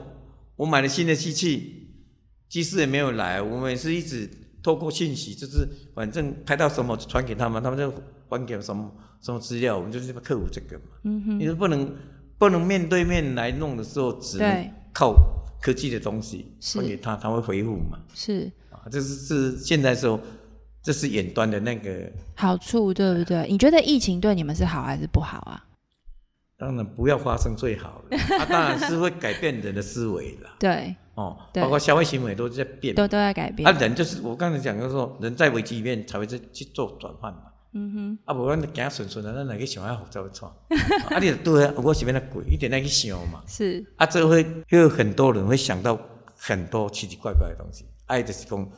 [0.56, 1.88] 我买了新的机器，
[2.48, 4.28] 技师也没有来，我们也是一直
[4.62, 7.92] 透过信息，就是反正拍到什么就传给他们，他们就
[8.28, 8.90] 还给我什么
[9.20, 10.84] 什么资料，我们就是克服这个嘛。
[11.04, 11.94] 嗯哼，你说不能
[12.38, 15.14] 不能面对面来弄的时候，只能靠
[15.60, 16.78] 科技的东西是。
[16.78, 17.98] 传给他，他会回复嘛。
[18.14, 18.50] 是。
[18.70, 20.18] 啊，这是是现在说，
[20.82, 23.46] 这是远端的那个，好处，对不对？
[23.48, 25.66] 你觉得疫情对你们是好还是不好啊？
[26.56, 31.62] 当然不要发生最好了，它、当然是会改变人的思维啦， 对，哦，对。
[31.62, 33.66] 包括消费行为都在变，都都在改变。
[33.66, 40.50] 啊，人就是我刚才讲的说，人在危机里面才会去去做转换嘛，嗯哼，啊，无咱就行顺顺的，咱来去想要复杂的创，
[41.10, 43.84] 啊，你就对啊，我是要那贵，一点来去想嘛，是。
[43.96, 45.98] 啊，这会又有很多人会想到
[46.36, 48.70] 很多奇奇怪怪的东西，爱就是讲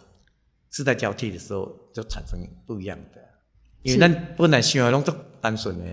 [0.70, 3.20] 世代交替的时候就产生不一样的，
[3.82, 3.99] 因为是。
[3.99, 5.84] 咱本来想的拢足单纯的，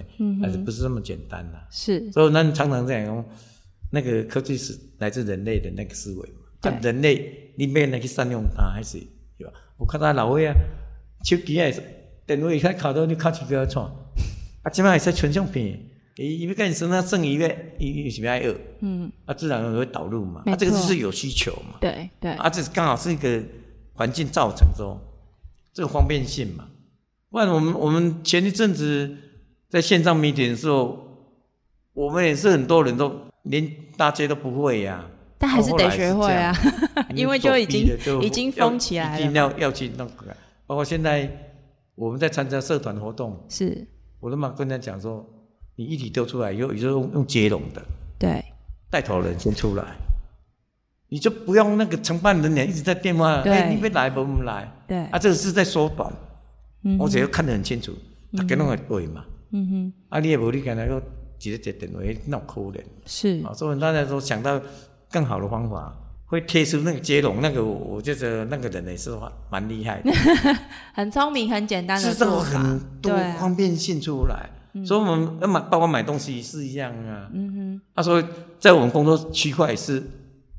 [0.41, 3.25] 但是不是那么简单啦、是，所以咱常常这样讲，
[3.91, 6.71] 那个科技是来自人类的那个思维嘛，对。
[6.71, 8.99] 啊，人类你没来去善用它，还是
[9.37, 9.53] 对吧？
[9.77, 10.53] 我看到老伙啊，
[11.23, 11.81] 手机也是
[12.35, 13.85] 电话一开卡到你卡手机要创，
[14.63, 15.79] 啊，即摆会使传相片，
[16.17, 17.47] 伊伊要跟你身上剩一个，
[17.79, 18.55] 伊伊是要爱学。
[18.81, 23.41] 嗯，啊，自然而然会导入嘛，没啊，这个就是有需求嘛，对对，啊，这是刚好是一个
[23.93, 24.99] 环境造成之后，
[25.73, 26.65] 这个方便性嘛。
[27.31, 29.15] 不然我们我们前一阵子
[29.69, 30.97] 在线上 meeting 的时候，
[31.93, 33.11] 我们也是很多人都
[33.43, 35.05] 连大街都不会呀、
[35.37, 36.55] 但还是得学会啊，
[37.15, 37.87] 因为就已经
[38.21, 39.33] 已经要封起来一定。
[39.33, 41.48] 要要去那个，包括现在
[41.99, 43.85] 我们在参加社团活动，是，
[44.21, 45.25] 我都嘛跟人家讲说，
[45.75, 47.81] 你议题丢出来以后，你就用用接龙的，
[48.17, 48.41] 对，
[48.89, 49.83] 带头人先出来，
[51.09, 53.51] 你就不用那个承办人员一直在电话，对。
[53.51, 56.09] 哎，你别来不们来，对，啊，这个是在缩短，
[56.83, 57.91] 嗯我只要看得很清楚，
[58.37, 61.01] 大家拢会对嘛，嗯哼，啊，你也无你干那个
[61.37, 62.81] 直接接电话，那可怜。
[63.05, 63.43] 是。
[63.45, 64.57] 啊，所以大家都想到
[65.11, 65.93] 更好的方法，
[66.29, 69.11] 会贴出那个接龙，那个我我觉得那个人也是
[69.49, 70.11] 蛮厉害的，
[70.93, 74.49] 很聪明、很简单的制造做法，很多方便性出来。
[74.85, 77.27] 所以我们要买，包括买东西是一样啊。
[77.33, 77.81] 嗯哼。
[77.95, 78.23] 他说，
[78.59, 80.01] 在我们工作区块是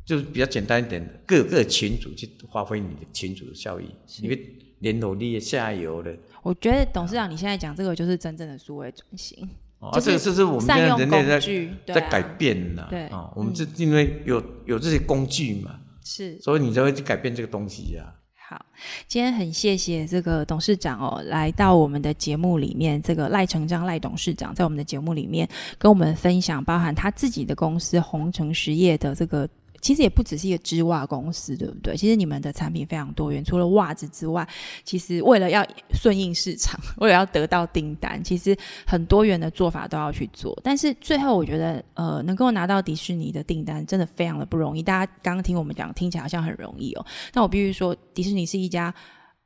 [0.05, 3.87] 就是比较简单一点的，各个群组去发挥你的群组的效益，
[4.21, 4.37] 你会
[4.81, 6.13] 联络你的下游的。
[6.43, 9.49] 我觉得董事长你现在讲这个就是真正的数位转型，哦，
[9.81, 12.87] 啊，就是这个就是我们现在人类在在改变呢。
[12.91, 18.15] 对啊，我们是因为有有这些工具嘛，是所以你才会去改变这个东西啊。
[18.49, 18.67] 好，
[19.09, 29.49] 今天很谢谢这个董事长哦，来到我们的节目里面，这个赖成章赖董事长在我们的节目里面跟我们分享，包含他自己的公司红城实业的这个。
[29.81, 31.97] 其实也不只是一个织袜公司，对不对？
[31.97, 34.47] 其实你们的产品非常多元，除了袜子之外，
[34.85, 38.57] 其实为了要顺应市场， 为了要得到订单，其实
[38.87, 40.59] 很多元的做法都要去做。
[40.63, 44.83] 但是最后，我觉得呃，能够拿到迪士尼的订单，真的非常的不容易。
[44.83, 47.07] 大家刚刚听我们讲，听起来好像很容易哦。
[47.33, 48.95] 那我必须说，迪士尼是一家。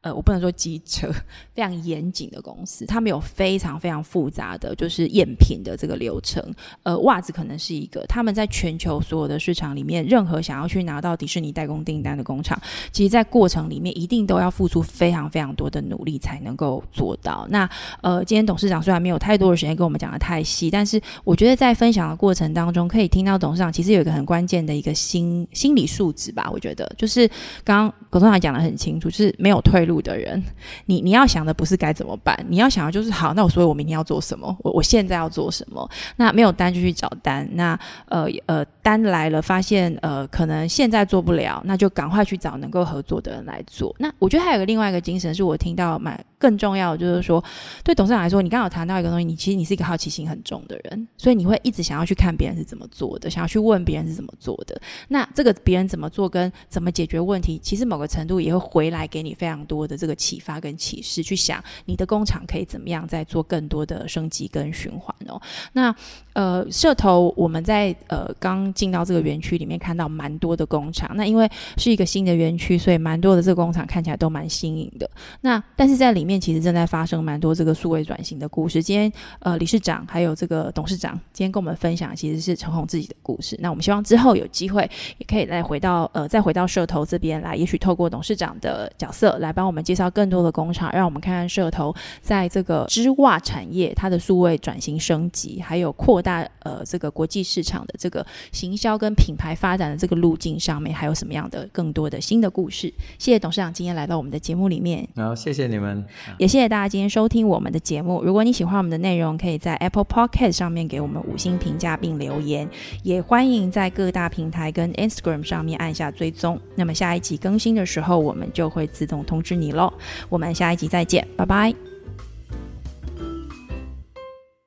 [0.05, 1.11] 呃，我不能说机车，
[1.55, 6.45] 非常严谨的公司，他们有非常非常复杂的就是验品的这个流程。
[6.83, 12.61] 呃，袜子可能是一个，他们在全球所有的市场里面，任何想要去拿到迪士尼代工订单的工厂，
[12.93, 17.47] 其实在过程里面一定都要付出非常非常多的努力才能够做到。
[17.49, 17.67] 那
[18.03, 26.51] 呃，今天董事长虽然没有太多的时间跟我们讲的太细，但是我觉得在分享的过程当中，可以听到董事长其实有一个很关键的一个心心理素质吧。
[26.53, 27.27] 我觉得就是
[27.65, 30.43] 刚刚董事长讲的很清楚，就是没有退路的人，
[30.87, 35.89] 你你要想的不是该怎么办，你要想的就是好，那我所以我明天要做什么，我我现在要做什么？
[36.17, 43.95] 那没有单就去找单，那呃呃单来了，发现呃可能现在做不了，那就赶快去找能够合作的人来做。
[43.99, 47.43] 那我觉得还有个另外一个精神，是我听到蛮更重要的，就是说
[47.83, 54.81] 对董事长来说，你刚好谈到一个东西，你其实你是一个好奇心很重的人，所以你会一直想要去看别人是怎么做的，想要去问别人是怎么做的。
[55.09, 65.41] 那这个别人怎么做跟怎么解决问题，其实某个程度也会回来给你非常多的这个启发跟启示，去想你的工厂可以怎么样再做更多的升级跟循环哦。
[65.72, 65.95] 那
[66.35, 75.09] 呃，社头我们在呃刚进到这个园区里面看到蛮多的工厂，那因为是一个新的园区，所以蛮多的这个工厂看起来都蛮新颖的。
[75.41, 78.82] 那但是在里面其实正在发生蛮多这个数位转型的故事。
[78.82, 83.57] 今天呃理事长还有这个董事长今天跟我们分享，其实是陈红自己的故事。
[83.61, 84.82] 那我们希望之后有机会
[85.18, 102.93] 也可以再回到呃再回到社头这边来，也许透过董事长的角色来帮我们介绍更多的工厂，让我们看看社头在这个织袜产业它的数位转型升级，还有扩大呃这个国际市场的这个行销跟品牌发展的这个路径上面，还有什么样的更多的新的故事？
[103.18, 105.07] 谢谢董事长今天来到我们的节目里面。
[105.14, 106.05] 好，谢谢你们。
[106.39, 108.22] 也谢谢大家今天收听我们的节目。
[108.25, 112.68] 如果你喜欢我们的内容，可以在 Apple Podcast 上面给我们五星评价并留言，
[113.03, 116.59] 也欢迎在各大平台跟 Instagram 上面按下追踪。
[116.75, 119.93] 那么下一集更新的时候，我们就会自动通知你喽。
[120.29, 121.94] 我们下一集再见，拜拜。